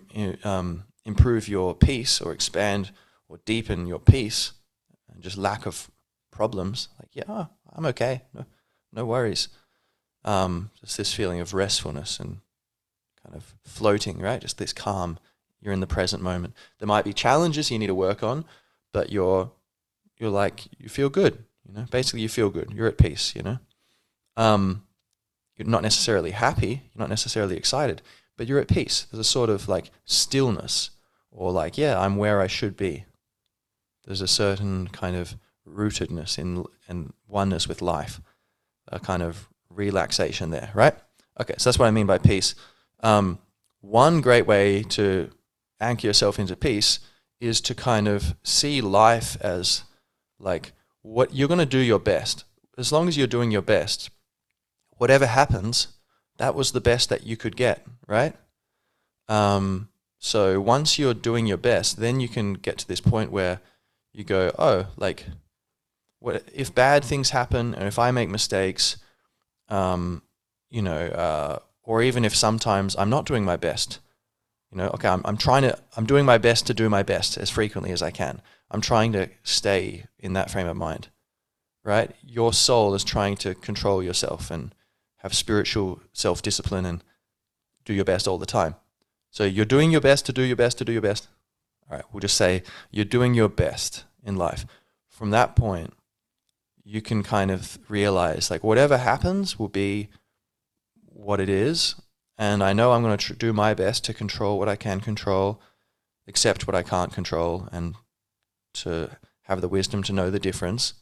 um, 0.45 0.85
improve 1.05 1.49
your 1.49 1.75
peace 1.75 2.21
or 2.21 2.33
expand 2.33 2.91
or 3.29 3.39
deepen 3.45 3.87
your 3.87 3.99
peace 3.99 4.53
and 5.13 5.23
just 5.23 5.37
lack 5.37 5.67
of 5.67 5.91
problems, 6.31 6.89
like, 6.99 7.11
yeah, 7.13 7.47
I'm 7.73 7.87
okay, 7.87 8.23
no, 8.33 8.45
no 8.93 9.05
worries. 9.05 9.49
Um, 10.25 10.71
just 10.81 10.97
this 10.97 11.13
feeling 11.13 11.41
of 11.41 11.53
restfulness 11.53 12.19
and 12.19 12.39
kind 13.23 13.37
of 13.37 13.55
floating, 13.65 14.19
right? 14.19 14.41
Just 14.41 14.59
this 14.59 14.73
calm. 14.73 15.19
You're 15.61 15.73
in 15.73 15.81
the 15.81 15.87
present 15.87 16.23
moment. 16.23 16.55
There 16.79 16.87
might 16.87 17.05
be 17.05 17.13
challenges 17.13 17.71
you 17.71 17.79
need 17.79 17.87
to 17.87 17.95
work 17.95 18.23
on, 18.23 18.45
but 18.93 19.11
you're 19.11 19.51
you're 20.19 20.31
like 20.31 20.67
you 20.79 20.89
feel 20.89 21.09
good. 21.09 21.45
You 21.67 21.75
know, 21.75 21.87
basically 21.91 22.21
you 22.21 22.29
feel 22.29 22.51
good. 22.51 22.71
You're 22.73 22.89
at 22.89 22.99
peace. 22.99 23.35
You 23.35 23.43
know, 23.43 23.59
um, 24.37 24.85
you're 25.57 25.69
not 25.69 25.83
necessarily 25.83 26.33
happy. 26.33 26.83
You're 26.93 27.01
not 27.01 27.09
necessarily 27.09 27.57
excited, 27.57 28.03
but 28.37 28.47
you're 28.47 28.59
at 28.59 28.69
peace. 28.69 29.07
There's 29.11 29.21
a 29.21 29.25
sort 29.25 29.51
of 29.51 29.69
like 29.69 29.91
stillness, 30.05 30.91
or 31.31 31.53
like, 31.53 31.77
yeah, 31.79 31.99
I'm 31.99 32.17
where 32.17 32.41
I 32.41 32.47
should 32.47 32.77
be. 32.77 33.05
There's 34.05 34.21
a 34.21 34.29
certain 34.29 34.89
kind 34.89 35.17
of 35.17 35.37
rootedness 35.67 36.39
in 36.39 36.65
and 36.89 37.13
oneness 37.27 37.67
with 37.67 37.83
life, 37.83 38.21
a 38.89 39.01
kind 39.01 39.23
of 39.23 39.49
relaxation 39.71 40.51
there, 40.51 40.71
right? 40.75 40.95
Okay, 41.41 41.55
so 41.59 41.69
that's 41.69 41.79
what 41.79 41.87
I 41.87 41.91
mean 41.91 42.07
by 42.07 42.19
peace. 42.19 42.55
Um, 43.01 43.39
one 43.81 44.21
great 44.21 44.47
way 44.47 44.83
to 44.83 45.31
anchor 45.81 46.07
yourself 46.07 46.39
into 46.39 46.57
peace 46.57 47.01
is 47.41 47.61
to 47.63 47.75
kind 47.75 48.09
of 48.09 48.35
see 48.43 48.81
life 48.81 49.37
as 49.41 49.85
like 50.39 50.73
what 51.03 51.35
you're 51.35 51.49
going 51.49 51.59
to 51.59 51.67
do 51.67 51.79
your 51.79 51.99
best. 51.99 52.45
As 52.79 52.93
long 52.93 53.09
as 53.09 53.17
you're 53.17 53.27
doing 53.27 53.51
your 53.51 53.63
best, 53.63 54.11
whatever 54.97 55.27
happens, 55.27 55.89
that 56.39 56.55
was 56.55 56.73
the 56.73 56.81
best 56.81 57.09
that 57.09 57.25
you 57.25 57.37
could 57.37 57.57
get, 57.57 57.87
right? 58.07 58.35
Um, 59.29 59.89
so 60.19 60.61
once 60.61 60.99
you're 60.99 61.15
doing 61.15 61.47
your 61.47 61.57
best, 61.57 61.99
then 61.99 62.21
you 62.21 62.29
can 62.29 62.55
get 62.55 62.79
to 62.79 62.89
this 62.89 63.01
point 63.01 63.31
where 63.31 63.61
you 64.13 64.25
go, 64.25 64.53
oh, 64.59 64.87
like, 64.97 65.27
what 66.19 66.43
if 66.55 66.75
bad 66.75 67.05
things 67.05 67.31
happen 67.31 67.75
and 67.75 67.87
if 67.87 67.99
I 67.99 68.11
make 68.11 68.29
mistakes, 68.29 68.97
um, 69.69 70.23
you 70.71 70.83
know, 70.83 71.07
uh, 71.09 71.59
or 71.83 72.03
even 72.03 72.25
if 72.25 72.35
sometimes 72.35 72.97
I'm 72.97 73.11
not 73.11 73.27
doing 73.27 73.45
my 73.45 73.57
best, 73.57 74.01
you 74.71 74.79
know, 74.79 74.89
okay, 74.95 75.09
I'm, 75.09 75.23
I'm 75.25 75.37
trying 75.37 75.63
to, 75.63 75.79
I'm 75.97 76.07
doing 76.07 76.25
my 76.25 76.39
best 76.39 76.67
to 76.67 76.75
do 76.75 76.89
my 76.89 77.03
best 77.03 77.37
as 77.37 77.51
frequently 77.51 77.93
as 77.93 78.03
I 78.03 78.11
can. 78.11 78.41
I'm 78.71 78.81
trying 78.81 79.13
to 79.13 79.29
stay 79.43 80.07
in 80.19 80.33
that 80.33 80.51
frame 80.51 80.67
of 80.67 80.77
mind, 80.77 81.09
right? 81.85 82.11
Your 82.23 82.53
soul 82.53 82.95
is 82.95 83.05
trying 83.05 83.37
to 83.37 83.55
control 83.55 84.03
yourself 84.03 84.51
and 84.51 84.75
have 85.25 85.35
spiritual 85.35 86.01
self 86.13 86.43
discipline 86.43 86.85
and 86.85 87.03
do 87.85 87.93
your 87.93 88.05
best 88.05 88.29
all 88.29 88.39
the 88.39 88.47
time. 88.47 88.77
So 89.31 89.43
you're 89.43 89.65
doing 89.65 89.91
your 89.91 90.01
best 90.01 90.27
to 90.27 90.33
do 90.33 90.43
your 90.43 90.55
best 90.55 90.79
to 90.79 90.85
do 90.85 90.93
your 90.93 91.03
best. 91.03 91.27
All 91.91 91.97
right, 91.97 92.05
we'll 92.13 92.21
just 92.21 92.37
say 92.37 92.63
you're 92.93 93.05
doing 93.05 93.35
your 93.35 93.49
best 93.49 94.05
in 94.23 94.37
life. 94.37 94.67
From 95.09 95.31
that 95.31 95.57
point, 95.57 95.95
you 96.85 97.01
can 97.01 97.23
kind 97.23 97.51
of 97.51 97.79
realize 97.89 98.51
like 98.51 98.63
whatever 98.63 98.99
happens 98.99 99.59
will 99.59 99.69
be 99.69 100.11
what 101.07 101.41
it 101.41 101.49
is 101.49 101.97
and 102.37 102.63
I 102.63 102.73
know 102.73 102.93
I'm 102.93 103.03
going 103.03 103.17
to 103.17 103.27
tr- 103.27 103.35
do 103.35 103.53
my 103.53 103.75
best 103.75 104.05
to 104.05 104.15
control 104.15 104.59
what 104.59 104.69
I 104.69 104.77
can 104.77 105.01
control, 105.01 105.61
accept 106.27 106.67
what 106.67 106.75
I 106.75 106.83
can't 106.83 107.13
control, 107.13 107.69
and 107.73 107.95
to 108.75 109.11
have 109.43 109.61
the 109.61 109.69
wisdom 109.69 110.03
to 110.05 110.13
know 110.13 110.31
the 110.31 110.41
difference. 110.41 110.95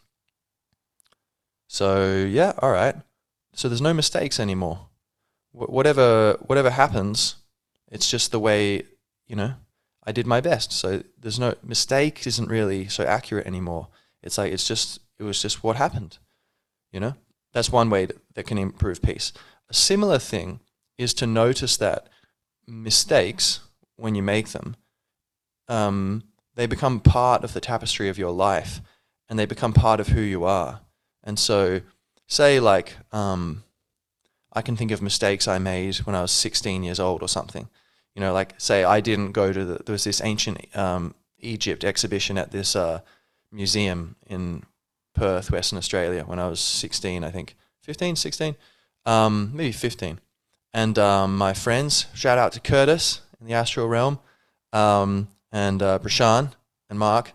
So 1.67 2.25
yeah, 2.29 2.53
all 2.59 2.71
right. 2.71 2.97
So 3.55 3.69
there's 3.69 3.81
no 3.81 3.95
mistakes 3.95 4.41
anymore. 4.41 4.89
Wh- 5.53 5.71
whatever 5.71 6.39
whatever 6.47 6.71
happens, 6.71 7.37
it's 7.91 8.11
just 8.11 8.33
the 8.33 8.41
way 8.41 8.85
you 9.27 9.37
know 9.37 9.55
I 10.05 10.13
did 10.13 10.27
my 10.27 10.41
best. 10.41 10.73
So 10.73 11.03
there's 11.19 11.39
no 11.39 11.55
mistake 11.63 12.27
isn't 12.27 12.49
really 12.49 12.89
so 12.89 13.05
accurate 13.05 13.47
anymore. 13.47 13.89
It's 14.23 14.39
like 14.39 14.53
it's 14.53 14.67
just 14.67 15.01
it 15.19 15.25
was 15.25 15.41
just 15.41 15.63
what 15.63 15.77
happened. 15.77 16.19
You 16.93 17.01
know, 17.01 17.15
that's 17.53 17.73
one 17.73 17.91
way 17.91 18.09
that 18.35 18.47
can 18.47 18.59
improve 18.59 19.03
peace. 19.03 19.33
A 19.71 19.75
similar 19.75 20.19
thing 20.19 20.61
is 20.99 21.15
to 21.15 21.27
notice 21.27 21.77
that 21.79 22.09
mistakes, 22.67 23.61
when 23.97 24.15
you 24.15 24.23
make 24.23 24.49
them, 24.49 24.77
um, 25.69 26.25
they 26.55 26.67
become 26.67 27.01
part 27.01 27.45
of 27.45 27.55
the 27.55 27.61
tapestry 27.61 28.09
of 28.09 28.19
your 28.19 28.33
life 28.33 28.81
and 29.29 29.39
they 29.39 29.47
become 29.47 29.73
part 29.73 30.01
of 30.01 30.09
who 30.09 30.21
you 30.21 30.45
are. 30.45 30.81
And 31.25 31.39
so, 31.39 31.81
say, 32.33 32.61
like, 32.61 32.97
um, 33.13 33.65
I 34.53 34.63
can 34.63 34.77
think 34.77 34.91
of 34.91 35.03
mistakes 35.03 35.49
I 35.49 35.59
made 35.59 35.97
when 35.99 36.15
I 36.15 36.23
was 36.23 36.31
16 36.31 36.83
years 36.83 37.01
old 37.01 37.23
or 37.23 37.29
something. 37.29 37.69
You 38.15 38.21
know, 38.21 38.33
like, 38.33 38.55
say, 38.59 38.85
I 38.85 39.01
didn't 39.01 39.33
go 39.33 39.53
to 39.53 39.65
the, 39.65 39.83
there 39.85 39.93
was 39.93 40.05
this 40.05 40.21
ancient 40.23 40.77
um, 40.77 41.15
Egypt 41.39 41.85
exhibition 41.85 42.37
at 42.39 42.51
this 42.51 42.77
uh, 42.77 43.01
museum 43.51 44.17
in 44.27 44.65
Perth, 45.15 45.51
Western 45.51 45.79
Australia, 45.79 46.25
when 46.25 46.39
I 46.39 46.49
was 46.49 46.61
16, 46.61 47.25
I 47.25 47.31
think. 47.31 47.57
15, 47.83 48.17
16? 48.17 48.57
Um, 49.05 49.51
maybe 49.55 49.73
15 49.73 50.21
and 50.75 50.99
um, 50.99 51.37
my 51.37 51.53
friends. 51.53 52.07
Shout 52.15 52.39
out 52.39 52.53
to 52.53 52.61
Curtis 52.61 53.21
in 53.41 53.47
the 53.47 53.55
astral 53.55 53.89
realm, 53.89 54.19
um, 54.73 55.29
and 55.51 55.83
uh, 55.83 55.99
Brashan 55.99 56.53
and 56.89 56.99
Mark. 56.99 57.33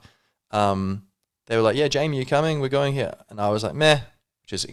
Um, 0.51 1.03
they 1.45 1.55
were 1.55 1.61
like, 1.61 1.75
"Yeah, 1.75 1.87
Jamie, 1.87 2.17
you 2.17 2.25
coming? 2.25 2.59
We're 2.59 2.69
going 2.69 2.93
here." 2.93 3.13
And 3.29 3.39
I 3.39 3.49
was 3.49 3.63
like, 3.63 3.75
"Meh," 3.75 3.99
which 4.41 4.53
is 4.53 4.65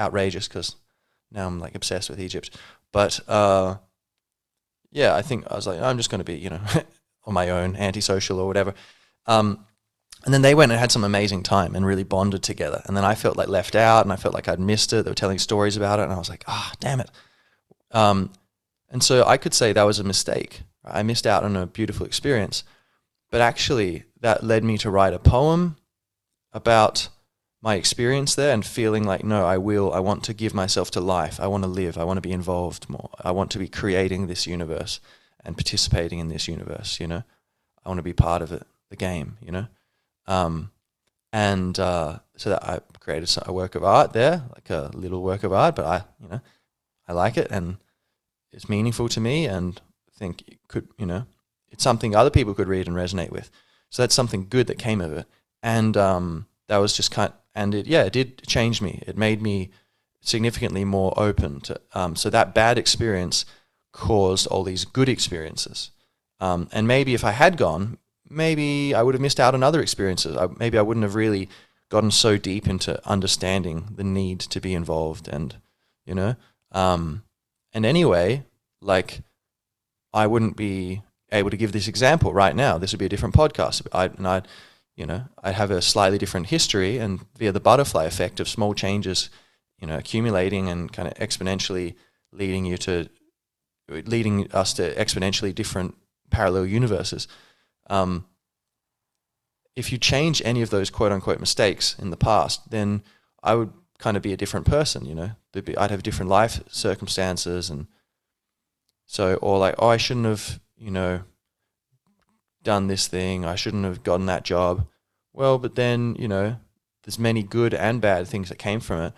outrageous 0.00 0.48
because 0.48 0.76
now 1.30 1.46
I'm 1.46 1.60
like 1.60 1.74
obsessed 1.74 2.10
with 2.10 2.20
Egypt. 2.20 2.56
But 2.92 3.20
uh, 3.28 3.76
yeah, 4.90 5.14
I 5.14 5.22
think 5.22 5.44
I 5.50 5.54
was 5.54 5.66
like, 5.66 5.80
I'm 5.80 5.96
just 5.96 6.10
going 6.10 6.18
to 6.20 6.24
be, 6.24 6.36
you 6.36 6.50
know, 6.50 6.60
on 7.24 7.34
my 7.34 7.50
own, 7.50 7.76
antisocial 7.76 8.40
or 8.40 8.46
whatever. 8.46 8.74
Um, 9.26 9.64
and 10.24 10.34
then 10.34 10.42
they 10.42 10.54
went 10.54 10.72
and 10.72 10.78
had 10.78 10.92
some 10.92 11.04
amazing 11.04 11.42
time 11.42 11.74
and 11.74 11.86
really 11.86 12.02
bonded 12.02 12.42
together. 12.42 12.82
And 12.84 12.96
then 12.96 13.04
I 13.04 13.14
felt 13.14 13.36
like 13.36 13.48
left 13.48 13.74
out 13.74 14.04
and 14.04 14.12
I 14.12 14.16
felt 14.16 14.34
like 14.34 14.48
I'd 14.48 14.60
missed 14.60 14.92
it. 14.92 15.04
They 15.04 15.10
were 15.10 15.14
telling 15.14 15.38
stories 15.38 15.76
about 15.76 15.98
it, 15.98 16.02
and 16.02 16.12
I 16.12 16.18
was 16.18 16.28
like, 16.28 16.44
ah, 16.46 16.70
oh, 16.70 16.76
damn 16.80 17.00
it. 17.00 17.10
Um, 17.90 18.32
and 18.90 19.02
so 19.02 19.24
I 19.24 19.36
could 19.36 19.54
say 19.54 19.72
that 19.72 19.82
was 19.84 19.98
a 19.98 20.04
mistake. 20.04 20.62
I 20.84 21.02
missed 21.02 21.26
out 21.26 21.44
on 21.44 21.56
a 21.56 21.66
beautiful 21.66 22.04
experience. 22.04 22.64
But 23.30 23.40
actually, 23.40 24.04
that 24.20 24.42
led 24.42 24.64
me 24.64 24.76
to 24.78 24.90
write 24.90 25.14
a 25.14 25.18
poem 25.18 25.76
about 26.52 27.08
my 27.62 27.74
experience 27.74 28.34
there 28.34 28.52
and 28.54 28.64
feeling 28.64 29.04
like, 29.04 29.22
no, 29.22 29.44
I 29.44 29.58
will, 29.58 29.92
I 29.92 30.00
want 30.00 30.24
to 30.24 30.34
give 30.34 30.54
myself 30.54 30.90
to 30.92 31.00
life. 31.00 31.38
I 31.38 31.46
want 31.46 31.64
to 31.64 31.68
live. 31.68 31.98
I 31.98 32.04
want 32.04 32.16
to 32.16 32.22
be 32.22 32.32
involved 32.32 32.88
more. 32.88 33.10
I 33.22 33.32
want 33.32 33.50
to 33.50 33.58
be 33.58 33.68
creating 33.68 34.26
this 34.26 34.46
universe 34.46 35.00
and 35.44 35.56
participating 35.56 36.18
in 36.18 36.28
this 36.28 36.48
universe, 36.48 36.98
you 37.00 37.06
know? 37.06 37.22
I 37.84 37.88
want 37.88 37.98
to 37.98 38.02
be 38.02 38.12
part 38.12 38.42
of 38.42 38.52
it, 38.52 38.66
the 38.88 38.96
game, 38.96 39.36
you 39.42 39.52
know? 39.52 39.66
Um, 40.26 40.70
and 41.32 41.78
uh, 41.78 42.20
so 42.36 42.50
that 42.50 42.64
I 42.64 42.80
created 42.98 43.34
a 43.46 43.52
work 43.52 43.74
of 43.74 43.84
art 43.84 44.12
there, 44.12 44.42
like 44.54 44.70
a 44.70 44.90
little 44.94 45.22
work 45.22 45.44
of 45.44 45.52
art, 45.52 45.76
but 45.76 45.84
I, 45.84 46.04
you 46.22 46.28
know, 46.28 46.40
I 47.06 47.12
like 47.12 47.36
it 47.36 47.48
and 47.50 47.76
it's 48.52 48.68
meaningful 48.68 49.08
to 49.10 49.20
me 49.20 49.46
and 49.46 49.80
think 50.16 50.42
it 50.46 50.58
could, 50.68 50.88
you 50.98 51.06
know, 51.06 51.26
it's 51.70 51.84
something 51.84 52.14
other 52.14 52.30
people 52.30 52.54
could 52.54 52.68
read 52.68 52.86
and 52.86 52.96
resonate 52.96 53.30
with. 53.30 53.50
So 53.90 54.02
that's 54.02 54.14
something 54.14 54.46
good 54.48 54.66
that 54.68 54.78
came 54.78 55.00
of 55.00 55.12
it. 55.12 55.26
And 55.62 55.96
um, 55.96 56.46
that 56.68 56.78
was 56.78 56.94
just 56.94 57.10
kind 57.10 57.32
of, 57.32 57.36
and 57.54 57.74
it, 57.74 57.86
yeah, 57.86 58.04
it 58.04 58.12
did 58.12 58.46
change 58.46 58.80
me. 58.80 59.02
It 59.06 59.16
made 59.16 59.42
me 59.42 59.70
significantly 60.20 60.84
more 60.84 61.12
open 61.16 61.60
to, 61.62 61.80
um, 61.94 62.16
so 62.16 62.30
that 62.30 62.54
bad 62.54 62.78
experience 62.78 63.44
caused 63.92 64.46
all 64.46 64.62
these 64.62 64.84
good 64.84 65.08
experiences. 65.08 65.90
Um, 66.40 66.68
and 66.72 66.86
maybe 66.86 67.14
if 67.14 67.24
I 67.24 67.32
had 67.32 67.56
gone, 67.56 67.98
maybe 68.28 68.94
I 68.94 69.02
would 69.02 69.14
have 69.14 69.20
missed 69.20 69.40
out 69.40 69.54
on 69.54 69.62
other 69.62 69.80
experiences. 69.80 70.36
I, 70.36 70.48
maybe 70.58 70.78
I 70.78 70.82
wouldn't 70.82 71.04
have 71.04 71.14
really 71.14 71.48
gotten 71.88 72.10
so 72.10 72.36
deep 72.36 72.68
into 72.68 73.06
understanding 73.08 73.94
the 73.96 74.04
need 74.04 74.40
to 74.40 74.60
be 74.60 74.74
involved 74.74 75.26
and, 75.28 75.56
you 76.06 76.14
know, 76.14 76.36
um, 76.72 77.24
and 77.72 77.84
anyway, 77.84 78.44
like 78.80 79.22
I 80.12 80.26
wouldn't 80.26 80.56
be 80.56 81.02
able 81.32 81.50
to 81.50 81.56
give 81.56 81.72
this 81.72 81.88
example 81.88 82.32
right 82.32 82.54
now. 82.54 82.78
This 82.78 82.92
would 82.92 82.98
be 82.98 83.06
a 83.06 83.08
different 83.10 83.34
podcast. 83.34 83.86
I 83.92 84.06
and 84.06 84.26
I'd, 84.26 84.48
you 85.00 85.06
know, 85.06 85.24
I'd 85.42 85.54
have 85.54 85.70
a 85.70 85.80
slightly 85.80 86.18
different 86.18 86.48
history, 86.48 86.98
and 86.98 87.24
via 87.38 87.52
the 87.52 87.58
butterfly 87.58 88.04
effect 88.04 88.38
of 88.38 88.46
small 88.46 88.74
changes, 88.74 89.30
you 89.78 89.86
know, 89.86 89.96
accumulating 89.96 90.68
and 90.68 90.92
kind 90.92 91.08
of 91.08 91.14
exponentially 91.14 91.94
leading 92.32 92.66
you 92.66 92.76
to, 92.76 93.08
leading 93.88 94.52
us 94.52 94.74
to 94.74 94.94
exponentially 94.96 95.54
different 95.54 95.96
parallel 96.28 96.66
universes. 96.66 97.26
Um, 97.88 98.26
if 99.74 99.90
you 99.90 99.96
change 99.96 100.42
any 100.44 100.60
of 100.60 100.68
those 100.68 100.90
quote 100.90 101.12
unquote 101.12 101.40
mistakes 101.40 101.96
in 101.98 102.10
the 102.10 102.18
past, 102.18 102.70
then 102.70 103.02
I 103.42 103.54
would 103.54 103.72
kind 103.96 104.18
of 104.18 104.22
be 104.22 104.34
a 104.34 104.36
different 104.36 104.66
person, 104.66 105.06
you 105.06 105.14
know. 105.14 105.30
Be, 105.52 105.78
I'd 105.78 105.90
have 105.90 106.02
different 106.02 106.28
life 106.28 106.60
circumstances, 106.68 107.70
and 107.70 107.86
so 109.06 109.36
or 109.36 109.56
like, 109.56 109.76
oh, 109.78 109.88
I 109.88 109.96
shouldn't 109.96 110.26
have, 110.26 110.60
you 110.76 110.90
know, 110.90 111.22
done 112.62 112.86
this 112.86 113.08
thing. 113.08 113.44
I 113.44 113.54
shouldn't 113.54 113.84
have 113.84 114.02
gotten 114.02 114.26
that 114.26 114.44
job. 114.44 114.86
Well, 115.32 115.58
but 115.58 115.74
then 115.74 116.16
you 116.18 116.28
know, 116.28 116.56
there's 117.04 117.18
many 117.18 117.42
good 117.42 117.74
and 117.74 118.00
bad 118.00 118.26
things 118.26 118.48
that 118.48 118.58
came 118.58 118.80
from 118.80 119.00
it. 119.00 119.12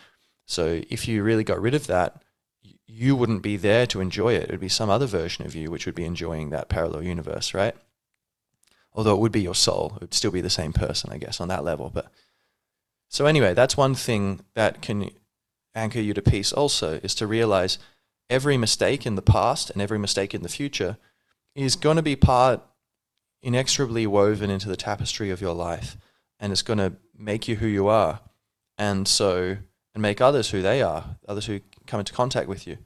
So 0.47 0.83
if 0.91 1.09
you 1.09 1.23
really 1.23 1.45
got 1.45 1.61
rid 1.61 1.75
of 1.75 1.87
that, 1.87 2.23
you 2.87 3.17
wouldn't 3.17 3.43
be 3.43 3.57
there 3.57 3.87
to 3.87 4.01
enjoy 4.01 4.35
it. 4.35 4.45
It 4.45 4.51
would 4.51 4.61
be 4.61 4.69
some 4.69 4.91
other 4.91 5.07
version 5.07 5.47
of 5.47 5.55
you 5.55 5.71
which 5.71 5.87
would 5.87 5.95
be 5.95 6.05
enjoying 6.05 6.51
that 6.51 6.69
parallel 6.69 7.03
universe, 7.03 7.55
right? 7.55 7.75
Although 8.93 9.15
it 9.15 9.21
would 9.21 9.33
be 9.33 9.41
your 9.41 9.55
soul, 9.55 9.93
it 9.97 10.01
would 10.03 10.15
still 10.15 10.31
be 10.31 10.43
the 10.43 10.51
same 10.51 10.73
person, 10.73 11.11
I 11.11 11.19
guess, 11.19 11.41
on 11.41 11.49
that 11.49 11.65
level. 11.65 11.91
But 11.93 12.09
so 13.09 13.27
anyway, 13.27 13.55
that's 13.55 13.77
one 13.77 13.95
thing 13.95 14.41
that 14.55 14.83
can 14.83 15.11
anchor 15.75 16.01
you 16.01 16.13
to 16.15 16.23
peace 16.23 16.53
also 16.53 17.01
is 17.03 17.15
to 17.15 17.27
realize 17.27 17.79
every 18.29 18.57
mistake 18.57 19.07
in 19.07 19.15
the 19.15 19.23
past 19.23 19.71
and 19.71 19.81
every 19.81 19.99
mistake 19.99 20.35
in 20.35 20.43
the 20.43 20.49
future 20.49 20.99
is 21.55 21.77
going 21.77 21.97
to 21.97 22.03
be 22.03 22.17
part 22.17 22.61
inexorably 23.43 24.07
woven 24.07 24.51
into 24.51 24.69
the 24.69 24.77
tapestry 24.77 25.31
of 25.31 25.41
your 25.41 25.55
life 25.55 25.97
and 26.39 26.53
it's 26.53 26.63
going 26.63 26.79
to 26.79 26.93
make 27.17 27.49
you 27.49 27.57
who 27.57 27.67
you 27.67 27.89
are 27.89 28.21
and 28.79 29.07
so 29.07 29.57
and 29.95 30.03
make 30.03 30.21
others 30.21 30.51
who 30.51 30.63
they 30.63 30.83
are 30.83 31.17
others 31.29 31.47
who 31.47 31.61
come 31.87 32.01
into 32.01 32.13
contact 32.13 32.49
with 32.49 32.67
you 32.67 32.79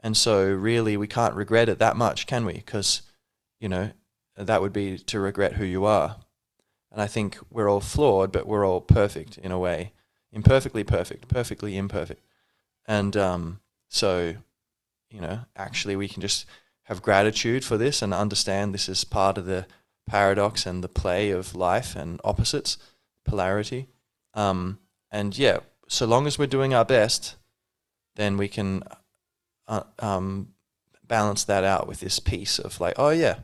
and 0.00 0.16
so 0.16 0.50
really 0.50 0.96
we 0.96 1.06
can't 1.06 1.34
regret 1.34 1.68
it 1.68 1.78
that 1.78 1.96
much 1.96 2.26
can 2.26 2.44
we 2.44 2.54
because 2.54 3.02
you 3.60 3.68
know 3.68 3.90
that 4.36 4.62
would 4.62 4.72
be 4.72 4.98
to 4.98 5.20
regret 5.20 5.54
who 5.54 5.64
you 5.64 5.84
are 5.84 6.16
and 6.92 7.00
I 7.00 7.06
think 7.06 7.38
we're 7.50 7.68
all 7.68 7.80
flawed, 7.80 8.32
but 8.32 8.46
we're 8.46 8.66
all 8.66 8.80
perfect 8.80 9.38
in 9.38 9.52
a 9.52 9.58
way. 9.58 9.92
Imperfectly 10.32 10.84
perfect, 10.84 11.28
perfectly 11.28 11.76
imperfect. 11.76 12.22
And 12.86 13.16
um, 13.16 13.60
so, 13.88 14.34
you 15.10 15.20
know, 15.20 15.40
actually 15.56 15.96
we 15.96 16.08
can 16.08 16.20
just 16.20 16.46
have 16.84 17.02
gratitude 17.02 17.64
for 17.64 17.76
this 17.76 18.02
and 18.02 18.12
understand 18.12 18.74
this 18.74 18.88
is 18.88 19.04
part 19.04 19.38
of 19.38 19.46
the 19.46 19.66
paradox 20.10 20.66
and 20.66 20.82
the 20.82 20.88
play 20.88 21.30
of 21.30 21.54
life 21.54 21.94
and 21.94 22.20
opposites, 22.24 22.76
polarity. 23.24 23.86
Um, 24.34 24.80
and 25.10 25.38
yeah, 25.38 25.60
so 25.88 26.04
long 26.04 26.26
as 26.26 26.36
we're 26.36 26.46
doing 26.46 26.74
our 26.74 26.84
best, 26.84 27.36
then 28.16 28.36
we 28.36 28.48
can 28.48 28.82
uh, 29.68 29.84
um, 30.00 30.48
balance 31.06 31.44
that 31.44 31.62
out 31.62 31.86
with 31.86 32.00
this 32.00 32.18
piece 32.18 32.58
of 32.58 32.80
like, 32.80 32.94
oh 32.98 33.10
yeah, 33.10 33.36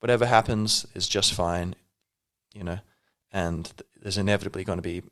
whatever 0.00 0.26
happens 0.26 0.84
is 0.94 1.06
just 1.08 1.32
fine, 1.32 1.76
you 2.52 2.64
know, 2.64 2.80
and 3.30 3.66
th- 3.66 3.88
there's 4.02 4.18
inevitably 4.18 4.64
going 4.64 4.78
to 4.78 4.82
be 4.82 5.02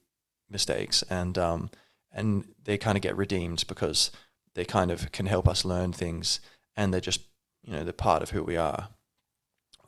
mistakes, 0.51 1.05
and 1.09 1.39
um, 1.39 1.71
and 2.11 2.45
they 2.65 2.77
kind 2.77 2.99
of 2.99 3.03
get 3.03 3.17
redeemed 3.17 3.65
because 3.69 4.11
they 4.55 4.65
kind 4.65 4.91
of 4.91 5.13
can 5.13 5.27
help 5.27 5.47
us 5.47 5.65
learn 5.65 5.93
things, 5.93 6.41
and 6.77 6.93
they're 6.93 7.01
just 7.01 7.21
you 7.63 7.73
know 7.73 7.85
they're 7.85 7.93
part 7.93 8.23
of 8.23 8.31
who 8.31 8.43
we 8.43 8.57
are. 8.57 8.89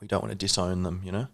We 0.01 0.07
don't 0.07 0.21
want 0.21 0.31
to 0.31 0.37
disown 0.37 0.83
them, 0.83 1.01
you 1.05 1.11
know. 1.11 1.27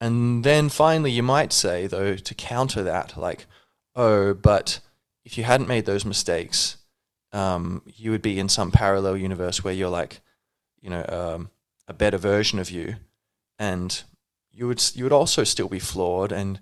And 0.00 0.44
then 0.44 0.68
finally, 0.68 1.10
you 1.10 1.22
might 1.22 1.52
say 1.52 1.86
though 1.86 2.16
to 2.16 2.34
counter 2.34 2.82
that, 2.82 3.16
like, 3.16 3.46
oh, 3.94 4.34
but 4.34 4.80
if 5.24 5.36
you 5.36 5.44
hadn't 5.44 5.68
made 5.68 5.86
those 5.86 6.04
mistakes, 6.04 6.78
um, 7.32 7.82
you 7.86 8.10
would 8.10 8.22
be 8.22 8.38
in 8.38 8.48
some 8.48 8.70
parallel 8.70 9.16
universe 9.16 9.62
where 9.62 9.74
you're 9.74 9.88
like, 9.90 10.20
you 10.80 10.90
know, 10.90 11.04
um, 11.08 11.50
a 11.88 11.92
better 11.92 12.18
version 12.18 12.58
of 12.58 12.70
you, 12.70 12.96
and 13.58 14.02
you 14.50 14.66
would 14.66 14.82
you 14.94 15.04
would 15.04 15.12
also 15.12 15.44
still 15.44 15.68
be 15.68 15.78
flawed, 15.78 16.32
and 16.32 16.60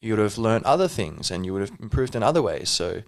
you 0.00 0.12
would 0.14 0.22
have 0.22 0.38
learned 0.38 0.64
other 0.64 0.88
things, 0.88 1.30
and 1.30 1.44
you 1.44 1.52
would 1.52 1.62
have 1.62 1.78
improved 1.80 2.16
in 2.16 2.22
other 2.22 2.42
ways. 2.42 2.70
So 2.70 3.02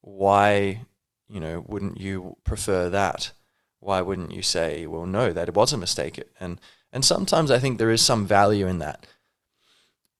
why, 0.00 0.82
you 1.28 1.40
know, 1.40 1.64
wouldn't 1.66 2.00
you 2.00 2.36
prefer 2.44 2.90
that? 2.90 3.32
Why 3.80 4.00
wouldn't 4.00 4.32
you 4.32 4.42
say, 4.42 4.86
well, 4.86 5.06
no, 5.06 5.32
that 5.32 5.48
it 5.48 5.54
was 5.54 5.72
a 5.72 5.78
mistake? 5.78 6.22
And 6.40 6.60
and 6.94 7.04
sometimes 7.04 7.50
I 7.50 7.58
think 7.58 7.76
there 7.76 7.90
is 7.90 8.00
some 8.00 8.24
value 8.24 8.68
in 8.68 8.78
that. 8.78 9.04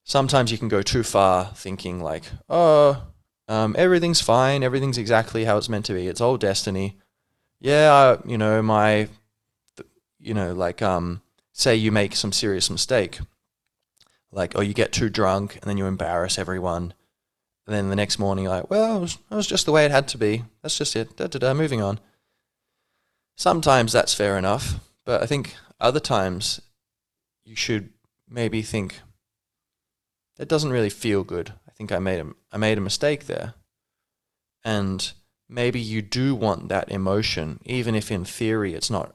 Sometimes 0.02 0.50
you 0.50 0.58
can 0.58 0.68
go 0.68 0.82
too 0.82 1.04
far, 1.04 1.46
thinking 1.54 2.02
like, 2.02 2.24
oh, 2.50 3.04
um, 3.46 3.76
everything's 3.78 4.20
fine, 4.20 4.64
everything's 4.64 4.98
exactly 4.98 5.44
how 5.44 5.56
it's 5.56 5.68
meant 5.68 5.86
to 5.86 5.94
be. 5.94 6.08
It's 6.08 6.20
all 6.20 6.36
destiny. 6.36 6.98
Yeah, 7.60 8.16
you 8.26 8.36
know, 8.36 8.60
my 8.60 9.08
you 10.18 10.34
know, 10.34 10.52
like 10.52 10.82
um, 10.82 11.22
say 11.52 11.76
you 11.76 11.92
make 11.92 12.16
some 12.16 12.32
serious 12.32 12.68
mistake, 12.68 13.20
like 14.32 14.52
oh, 14.56 14.60
you 14.60 14.74
get 14.74 14.92
too 14.92 15.08
drunk 15.08 15.54
and 15.54 15.64
then 15.64 15.78
you 15.78 15.86
embarrass 15.86 16.38
everyone, 16.38 16.92
and 17.66 17.76
then 17.76 17.88
the 17.88 17.96
next 17.96 18.18
morning 18.18 18.46
like, 18.46 18.68
well, 18.68 18.96
it 18.96 19.00
was, 19.00 19.18
it 19.30 19.34
was 19.34 19.46
just 19.46 19.64
the 19.64 19.72
way 19.72 19.84
it 19.84 19.92
had 19.92 20.08
to 20.08 20.18
be. 20.18 20.42
That's 20.62 20.76
just 20.76 20.96
it. 20.96 21.16
Da 21.16 21.28
da 21.28 21.38
da. 21.38 21.54
Moving 21.54 21.80
on. 21.80 22.00
Sometimes 23.36 23.92
that's 23.92 24.12
fair 24.12 24.36
enough, 24.36 24.80
but 25.04 25.22
I 25.22 25.26
think 25.26 25.54
other 25.80 26.00
times 26.00 26.60
you 27.44 27.56
should 27.56 27.90
maybe 28.28 28.62
think 28.62 29.00
that 30.36 30.48
doesn't 30.48 30.72
really 30.72 30.90
feel 30.90 31.24
good. 31.24 31.52
I 31.68 31.72
think 31.72 31.92
I 31.92 31.98
made 31.98 32.20
a 32.20 32.26
I 32.52 32.56
made 32.56 32.78
a 32.78 32.82
mistake 32.82 33.26
there, 33.26 33.54
and 34.64 35.12
maybe 35.48 35.80
you 35.80 36.02
do 36.02 36.34
want 36.34 36.68
that 36.68 36.90
emotion, 36.90 37.60
even 37.64 37.94
if 37.94 38.10
in 38.10 38.24
theory 38.24 38.74
it's 38.74 38.90
not 38.90 39.14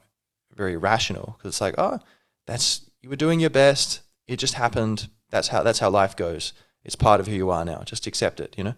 very 0.54 0.76
rational 0.76 1.36
because 1.36 1.50
it's 1.50 1.60
like, 1.60 1.74
oh, 1.78 1.98
that's 2.46 2.90
you 3.00 3.08
were 3.08 3.16
doing 3.16 3.40
your 3.40 3.50
best. 3.50 4.00
It 4.26 4.36
just 4.36 4.54
happened. 4.54 5.08
That's 5.30 5.48
how 5.48 5.62
that's 5.62 5.78
how 5.80 5.90
life 5.90 6.16
goes. 6.16 6.52
It's 6.84 6.96
part 6.96 7.20
of 7.20 7.26
who 7.26 7.34
you 7.34 7.50
are 7.50 7.64
now. 7.64 7.82
Just 7.84 8.06
accept 8.06 8.40
it, 8.40 8.54
you 8.56 8.64
know. 8.64 8.74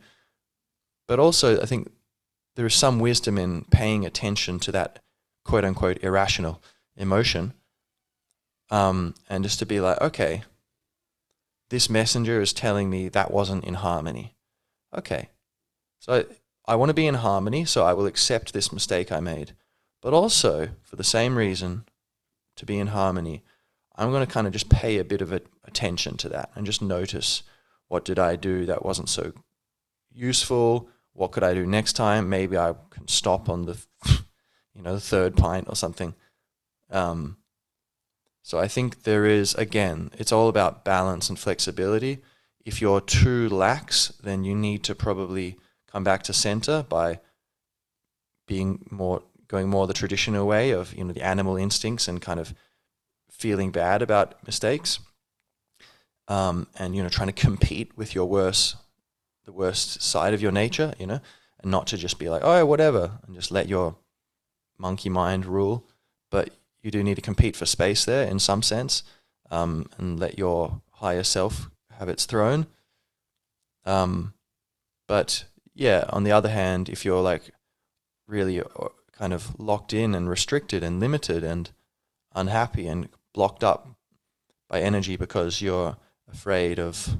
But 1.06 1.18
also, 1.18 1.60
I 1.60 1.66
think 1.66 1.90
there 2.56 2.66
is 2.66 2.74
some 2.74 2.98
wisdom 2.98 3.38
in 3.38 3.64
paying 3.70 4.04
attention 4.04 4.58
to 4.60 4.72
that 4.72 4.98
quote 5.44 5.64
unquote 5.64 6.02
irrational 6.02 6.62
emotion, 6.96 7.54
um, 8.72 9.14
and 9.28 9.44
just 9.44 9.58
to 9.58 9.66
be 9.66 9.80
like, 9.80 10.00
okay, 10.00 10.42
this 11.68 11.90
messenger 11.90 12.40
is 12.40 12.54
telling 12.54 12.88
me 12.88 13.08
that 13.08 13.30
wasn't 13.30 13.64
in 13.64 13.74
harmony. 13.74 14.34
Okay, 14.96 15.28
so 16.00 16.14
I, 16.66 16.72
I 16.72 16.76
want 16.76 16.88
to 16.88 16.94
be 16.94 17.06
in 17.06 17.16
harmony, 17.16 17.66
so 17.66 17.84
I 17.84 17.92
will 17.92 18.06
accept 18.06 18.52
this 18.52 18.72
mistake 18.72 19.12
I 19.12 19.20
made. 19.20 19.52
But 20.00 20.14
also, 20.14 20.70
for 20.82 20.96
the 20.96 21.04
same 21.04 21.36
reason, 21.36 21.84
to 22.56 22.66
be 22.66 22.78
in 22.78 22.88
harmony, 22.88 23.42
I'm 23.94 24.10
going 24.10 24.26
to 24.26 24.32
kind 24.32 24.46
of 24.46 24.54
just 24.54 24.70
pay 24.70 24.98
a 24.98 25.04
bit 25.04 25.20
of 25.20 25.32
attention 25.64 26.16
to 26.16 26.28
that 26.30 26.50
and 26.54 26.64
just 26.66 26.80
notice 26.80 27.42
what 27.88 28.06
did 28.06 28.18
I 28.18 28.36
do 28.36 28.64
that 28.66 28.84
wasn't 28.84 29.10
so 29.10 29.32
useful? 30.10 30.88
What 31.12 31.30
could 31.32 31.44
I 31.44 31.52
do 31.52 31.66
next 31.66 31.92
time? 31.92 32.30
Maybe 32.30 32.56
I 32.56 32.74
can 32.88 33.06
stop 33.06 33.50
on 33.50 33.66
the, 33.66 33.78
you 34.74 34.80
know, 34.82 34.94
the 34.94 35.00
third 35.00 35.36
pint 35.36 35.66
or 35.68 35.76
something. 35.76 36.14
Um, 36.90 37.36
so 38.42 38.58
I 38.58 38.68
think 38.68 39.04
there 39.04 39.24
is 39.24 39.54
again, 39.54 40.10
it's 40.18 40.32
all 40.32 40.48
about 40.48 40.84
balance 40.84 41.28
and 41.28 41.38
flexibility. 41.38 42.18
If 42.64 42.80
you're 42.80 43.00
too 43.00 43.48
lax, 43.48 44.08
then 44.22 44.44
you 44.44 44.54
need 44.54 44.84
to 44.84 44.94
probably 44.94 45.56
come 45.86 46.04
back 46.04 46.22
to 46.24 46.32
center 46.32 46.84
by 46.88 47.20
being 48.46 48.86
more 48.90 49.22
going 49.48 49.68
more 49.68 49.86
the 49.86 49.94
traditional 49.94 50.46
way 50.46 50.70
of 50.70 50.94
you 50.94 51.04
know 51.04 51.12
the 51.12 51.22
animal 51.22 51.56
instincts 51.56 52.08
and 52.08 52.20
kind 52.20 52.40
of 52.40 52.54
feeling 53.30 53.70
bad 53.70 54.02
about 54.02 54.44
mistakes, 54.46 54.98
um, 56.28 56.66
and 56.78 56.96
you 56.96 57.02
know 57.02 57.08
trying 57.08 57.28
to 57.28 57.32
compete 57.32 57.96
with 57.96 58.14
your 58.14 58.26
worst 58.26 58.76
the 59.44 59.52
worst 59.52 60.00
side 60.02 60.34
of 60.34 60.42
your 60.42 60.52
nature, 60.52 60.94
you 60.98 61.06
know, 61.06 61.20
and 61.60 61.70
not 61.70 61.86
to 61.88 61.96
just 61.96 62.18
be 62.18 62.28
like 62.28 62.42
oh 62.44 62.66
whatever 62.66 63.20
and 63.26 63.36
just 63.36 63.52
let 63.52 63.68
your 63.68 63.96
monkey 64.78 65.08
mind 65.08 65.46
rule, 65.46 65.86
but 66.30 66.50
you 66.82 66.90
do 66.90 67.02
need 67.02 67.16
to 67.16 67.22
compete 67.22 67.56
for 67.56 67.66
space 67.66 68.04
there 68.04 68.26
in 68.26 68.38
some 68.38 68.62
sense, 68.62 69.02
um, 69.50 69.86
and 69.98 70.18
let 70.18 70.38
your 70.38 70.80
higher 70.92 71.22
self 71.22 71.70
have 71.98 72.08
its 72.08 72.26
throne. 72.26 72.66
Um, 73.84 74.34
but 75.06 75.44
yeah, 75.74 76.04
on 76.10 76.24
the 76.24 76.32
other 76.32 76.48
hand, 76.48 76.88
if 76.88 77.04
you're 77.04 77.22
like 77.22 77.50
really 78.26 78.60
uh, 78.60 78.88
kind 79.12 79.32
of 79.32 79.58
locked 79.58 79.92
in 79.92 80.14
and 80.14 80.28
restricted 80.28 80.82
and 80.82 81.00
limited 81.00 81.44
and 81.44 81.70
unhappy 82.34 82.86
and 82.86 83.08
blocked 83.32 83.62
up 83.62 83.88
by 84.68 84.80
energy 84.80 85.16
because 85.16 85.60
you're 85.60 85.96
afraid 86.30 86.78
of 86.78 87.16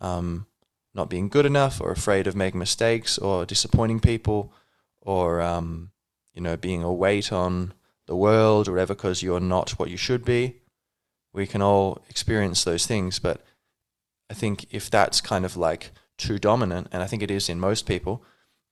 um, 0.00 0.46
not 0.94 1.08
being 1.08 1.28
good 1.28 1.46
enough 1.46 1.80
or 1.80 1.90
afraid 1.90 2.26
of 2.26 2.36
making 2.36 2.58
mistakes 2.58 3.18
or 3.18 3.46
disappointing 3.46 4.00
people 4.00 4.52
or 5.00 5.40
um, 5.40 5.90
you 6.34 6.40
know 6.40 6.56
being 6.56 6.82
a 6.82 6.92
weight 6.92 7.32
on 7.32 7.72
the 8.06 8.16
world 8.16 8.68
or 8.68 8.72
whatever 8.72 8.94
because 8.94 9.22
you're 9.22 9.40
not 9.40 9.70
what 9.78 9.90
you 9.90 9.96
should 9.96 10.24
be 10.24 10.56
we 11.32 11.46
can 11.46 11.62
all 11.62 12.02
experience 12.08 12.64
those 12.64 12.86
things 12.86 13.18
but 13.18 13.40
i 14.30 14.34
think 14.34 14.66
if 14.70 14.90
that's 14.90 15.20
kind 15.20 15.44
of 15.44 15.56
like 15.56 15.90
too 16.16 16.38
dominant 16.38 16.86
and 16.92 17.02
i 17.02 17.06
think 17.06 17.22
it 17.22 17.30
is 17.30 17.48
in 17.48 17.58
most 17.58 17.86
people 17.86 18.22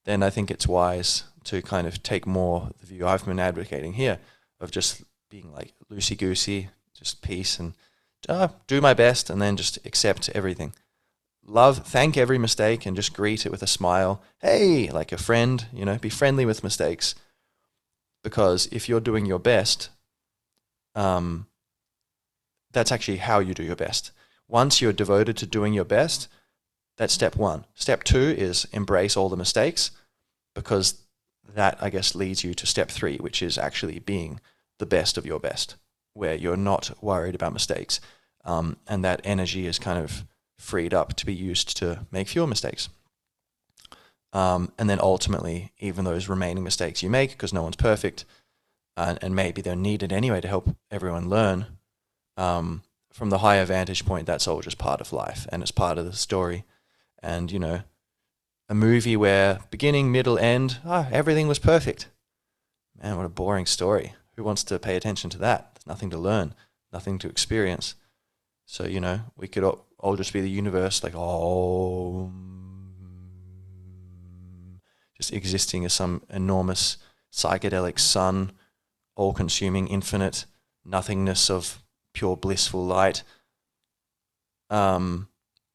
then 0.04 0.22
i 0.22 0.30
think 0.30 0.50
it's 0.50 0.66
wise 0.66 1.24
to 1.44 1.62
kind 1.62 1.86
of 1.86 2.02
take 2.02 2.26
more 2.26 2.70
the 2.80 2.86
view 2.86 3.06
I've 3.06 3.24
been 3.24 3.40
advocating 3.40 3.94
here 3.94 4.18
of 4.60 4.70
just 4.70 5.02
being 5.30 5.52
like 5.52 5.72
loosey 5.90 6.16
goosey, 6.16 6.68
just 6.94 7.22
peace 7.22 7.58
and 7.58 7.74
uh, 8.28 8.48
do 8.66 8.80
my 8.80 8.94
best 8.94 9.30
and 9.30 9.40
then 9.42 9.56
just 9.56 9.78
accept 9.84 10.30
everything. 10.34 10.72
Love, 11.44 11.78
thank 11.78 12.16
every 12.16 12.38
mistake 12.38 12.86
and 12.86 12.94
just 12.94 13.14
greet 13.14 13.44
it 13.44 13.50
with 13.50 13.62
a 13.62 13.66
smile. 13.66 14.22
Hey, 14.40 14.90
like 14.90 15.10
a 15.10 15.18
friend, 15.18 15.66
you 15.72 15.84
know, 15.84 15.98
be 15.98 16.08
friendly 16.08 16.46
with 16.46 16.62
mistakes. 16.62 17.16
Because 18.22 18.66
if 18.70 18.88
you're 18.88 19.00
doing 19.00 19.26
your 19.26 19.38
best, 19.38 19.90
um, 20.94 21.46
that's 22.72 22.92
actually 22.92 23.18
how 23.18 23.40
you 23.40 23.54
do 23.54 23.62
your 23.62 23.76
best. 23.76 24.12
Once 24.48 24.80
you're 24.80 24.92
devoted 24.92 25.36
to 25.38 25.46
doing 25.46 25.72
your 25.72 25.84
best, 25.84 26.28
that's 26.96 27.12
step 27.12 27.36
one. 27.36 27.64
Step 27.74 28.04
two 28.04 28.34
is 28.36 28.66
embrace 28.72 29.16
all 29.16 29.28
the 29.28 29.36
mistakes 29.36 29.90
because 30.54 31.02
that 31.54 31.76
I 31.80 31.90
guess 31.90 32.14
leads 32.14 32.44
you 32.44 32.54
to 32.54 32.66
step 32.66 32.90
three, 32.90 33.16
which 33.16 33.42
is 33.42 33.58
actually 33.58 33.98
being 33.98 34.40
the 34.78 34.86
best 34.86 35.18
of 35.18 35.26
your 35.26 35.40
best, 35.40 35.76
where 36.14 36.34
you're 36.34 36.56
not 36.56 36.90
worried 37.02 37.34
about 37.34 37.52
mistakes, 37.52 38.00
um, 38.44 38.76
and 38.86 39.04
that 39.04 39.20
energy 39.24 39.66
is 39.66 39.78
kind 39.78 39.98
of 39.98 40.24
freed 40.58 40.94
up 40.94 41.14
to 41.16 41.26
be 41.26 41.34
used 41.34 41.76
to 41.78 42.06
make 42.10 42.28
fewer 42.28 42.46
mistakes. 42.46 42.88
Um, 44.32 44.72
and 44.78 44.88
then 44.88 44.98
ultimately, 45.00 45.72
even 45.78 46.04
those 46.04 46.28
remaining 46.28 46.64
mistakes 46.64 47.02
you 47.02 47.10
make, 47.10 47.30
because 47.32 47.52
no 47.52 47.62
one's 47.62 47.76
perfect, 47.76 48.24
and, 48.96 49.18
and, 49.22 49.34
maybe 49.34 49.60
they're 49.60 49.76
needed 49.76 50.12
anyway 50.12 50.40
to 50.40 50.48
help 50.48 50.74
everyone 50.90 51.28
learn. 51.28 51.66
Um, 52.36 52.82
from 53.12 53.28
the 53.28 53.38
higher 53.38 53.64
vantage 53.66 54.06
point, 54.06 54.26
that's 54.26 54.48
all 54.48 54.62
just 54.62 54.78
part 54.78 55.00
of 55.02 55.12
life, 55.12 55.46
and 55.50 55.62
it's 55.62 55.70
part 55.70 55.98
of 55.98 56.06
the 56.06 56.14
story. 56.14 56.64
And 57.22 57.52
you 57.52 57.58
know, 57.58 57.82
a 58.68 58.74
movie 58.74 59.16
where 59.16 59.60
beginning, 59.70 60.10
middle, 60.10 60.38
end, 60.38 60.78
ah, 60.84 61.08
everything 61.12 61.46
was 61.46 61.58
perfect. 61.58 62.08
Man, 63.02 63.16
what 63.16 63.26
a 63.26 63.30
boring 63.30 63.66
story. 63.66 64.14
Who 64.36 64.44
wants 64.44 64.64
to 64.64 64.78
pay 64.78 64.96
attention 64.96 65.28
to 65.30 65.38
that? 65.38 65.74
There's 65.74 65.86
nothing 65.86 66.10
to 66.10 66.18
learn, 66.18 66.54
nothing 66.92 67.18
to 67.18 67.28
experience. 67.28 67.96
So, 68.64 68.86
you 68.86 69.00
know, 69.00 69.20
we 69.36 69.48
could 69.48 69.64
all, 69.64 69.86
all 69.98 70.16
just 70.16 70.32
be 70.32 70.40
the 70.40 70.48
universe, 70.48 71.02
like, 71.02 71.14
oh, 71.14 72.32
just 75.22 75.32
existing 75.32 75.84
as 75.84 75.92
some 75.92 76.20
enormous 76.30 76.96
psychedelic 77.32 78.00
sun 78.00 78.50
all 79.14 79.32
consuming, 79.32 79.86
infinite 79.86 80.46
nothingness 80.84 81.48
of 81.48 81.80
pure 82.12 82.36
blissful 82.36 82.84
light. 82.84 83.22
Um, 84.68 85.28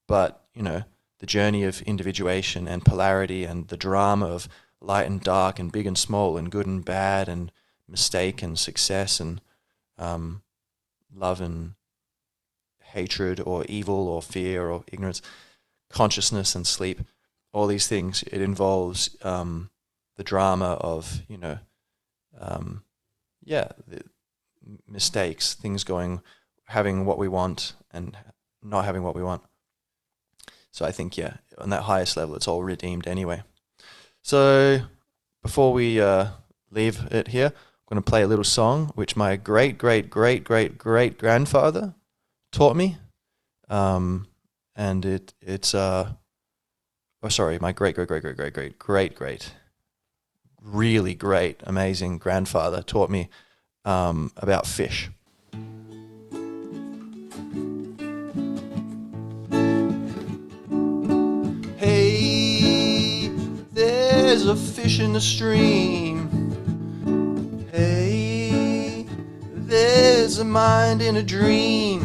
but, 0.05 0.43
you 0.53 0.61
know, 0.61 0.83
the 1.19 1.25
journey 1.25 1.63
of 1.63 1.81
individuation 1.83 2.67
and 2.67 2.83
polarity 2.83 3.45
and 3.45 3.69
the 3.69 3.77
drama 3.77 4.25
of 4.25 4.49
light 4.81 5.07
and 5.07 5.21
dark 5.21 5.59
and 5.59 5.71
big 5.71 5.87
and 5.87 5.97
small 5.97 6.35
and 6.35 6.51
good 6.51 6.67
and 6.67 6.83
bad 6.83 7.29
and 7.29 7.49
mistake 7.87 8.43
and 8.43 8.59
success 8.59 9.21
and 9.21 9.39
um, 9.97 10.41
love 11.15 11.39
and 11.39 11.75
hatred 12.91 13.39
or 13.39 13.63
evil 13.69 14.09
or 14.09 14.21
fear 14.21 14.69
or 14.69 14.83
ignorance, 14.91 15.21
consciousness 15.89 16.53
and 16.53 16.67
sleep, 16.67 16.99
all 17.53 17.67
these 17.67 17.87
things. 17.87 18.23
It 18.23 18.41
involves 18.41 19.15
um, 19.23 19.69
the 20.15 20.23
drama 20.23 20.73
of, 20.81 21.21
you 21.27 21.37
know, 21.37 21.59
um, 22.39 22.83
yeah, 23.43 23.69
mistakes, 24.87 25.53
things 25.53 25.83
going, 25.83 26.21
having 26.65 27.05
what 27.05 27.17
we 27.17 27.27
want 27.27 27.73
and 27.91 28.17
not 28.61 28.85
having 28.85 29.03
what 29.03 29.15
we 29.15 29.23
want. 29.23 29.41
So 30.71 30.85
I 30.85 30.91
think, 30.91 31.17
yeah, 31.17 31.37
on 31.57 31.69
that 31.69 31.83
highest 31.83 32.17
level, 32.17 32.35
it's 32.35 32.47
all 32.47 32.63
redeemed 32.63 33.07
anyway. 33.07 33.43
So 34.21 34.81
before 35.41 35.73
we 35.73 36.01
uh, 36.01 36.27
leave 36.69 37.07
it 37.11 37.29
here, 37.29 37.47
I'm 37.47 37.95
going 37.95 38.03
to 38.03 38.09
play 38.09 38.21
a 38.21 38.27
little 38.27 38.43
song 38.43 38.91
which 38.95 39.15
my 39.15 39.37
great, 39.37 39.77
great, 39.77 40.09
great, 40.09 40.43
great, 40.43 40.77
great 40.77 41.17
grandfather 41.17 41.95
taught 42.51 42.75
me. 42.75 42.97
Um, 43.69 44.27
and 44.75 45.03
it 45.05 45.33
it's 45.41 45.73
uh 45.73 46.13
oh 47.23 47.29
sorry, 47.29 47.57
my 47.59 47.71
great 47.71 47.95
great 47.95 48.07
great 48.07 48.21
great 48.21 48.35
great 48.35 48.53
great 48.53 48.79
great 48.79 49.15
great 49.15 49.53
really 50.61 51.15
great 51.15 51.61
amazing 51.65 52.17
grandfather 52.17 52.81
taught 52.81 53.09
me 53.09 53.29
um, 53.85 54.31
about 54.37 54.67
fish. 54.67 55.09
Hey, 61.77 63.29
there's 63.71 64.45
a 64.45 64.55
fish 64.55 64.99
in 64.99 65.13
the 65.13 65.21
stream. 65.21 66.27
Hey, 67.71 69.05
there's 69.53 70.39
a 70.39 70.45
mind 70.45 71.01
in 71.01 71.15
a 71.15 71.23
dream. 71.23 72.01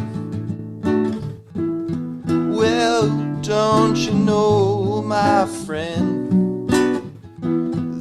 Well, 2.55 3.09
don't 3.41 3.97
you 3.97 4.13
know, 4.13 4.72
my 5.13 5.45
friend? 5.45 6.67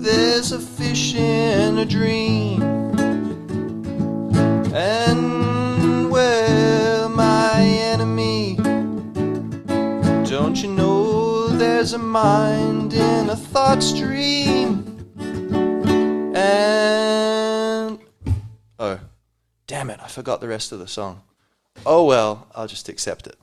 There's 0.03 0.51
a 0.53 0.59
fish 0.59 1.15
in 1.15 1.77
a 1.77 1.85
dream. 1.85 2.63
And 4.73 6.11
well, 6.11 7.11
my 7.11 7.61
enemy, 7.61 8.57
don't 10.25 10.57
you 10.63 10.71
know 10.71 11.49
there's 11.49 11.93
a 11.93 11.99
mind 11.99 12.95
in 12.95 13.29
a 13.29 13.37
thought 13.37 13.83
stream? 13.83 14.71
And 16.35 17.99
oh, 18.79 19.01
damn 19.67 19.91
it, 19.91 20.01
I 20.03 20.09
forgot 20.09 20.41
the 20.41 20.49
rest 20.49 20.73
of 20.73 20.79
the 20.79 20.89
song. 20.89 21.21
Oh 21.85 22.07
well, 22.07 22.49
I'll 22.55 22.69
just 22.69 22.89
accept 22.89 23.27
it. 23.27 23.37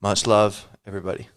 Much 0.00 0.26
love, 0.26 0.66
everybody. 0.86 1.28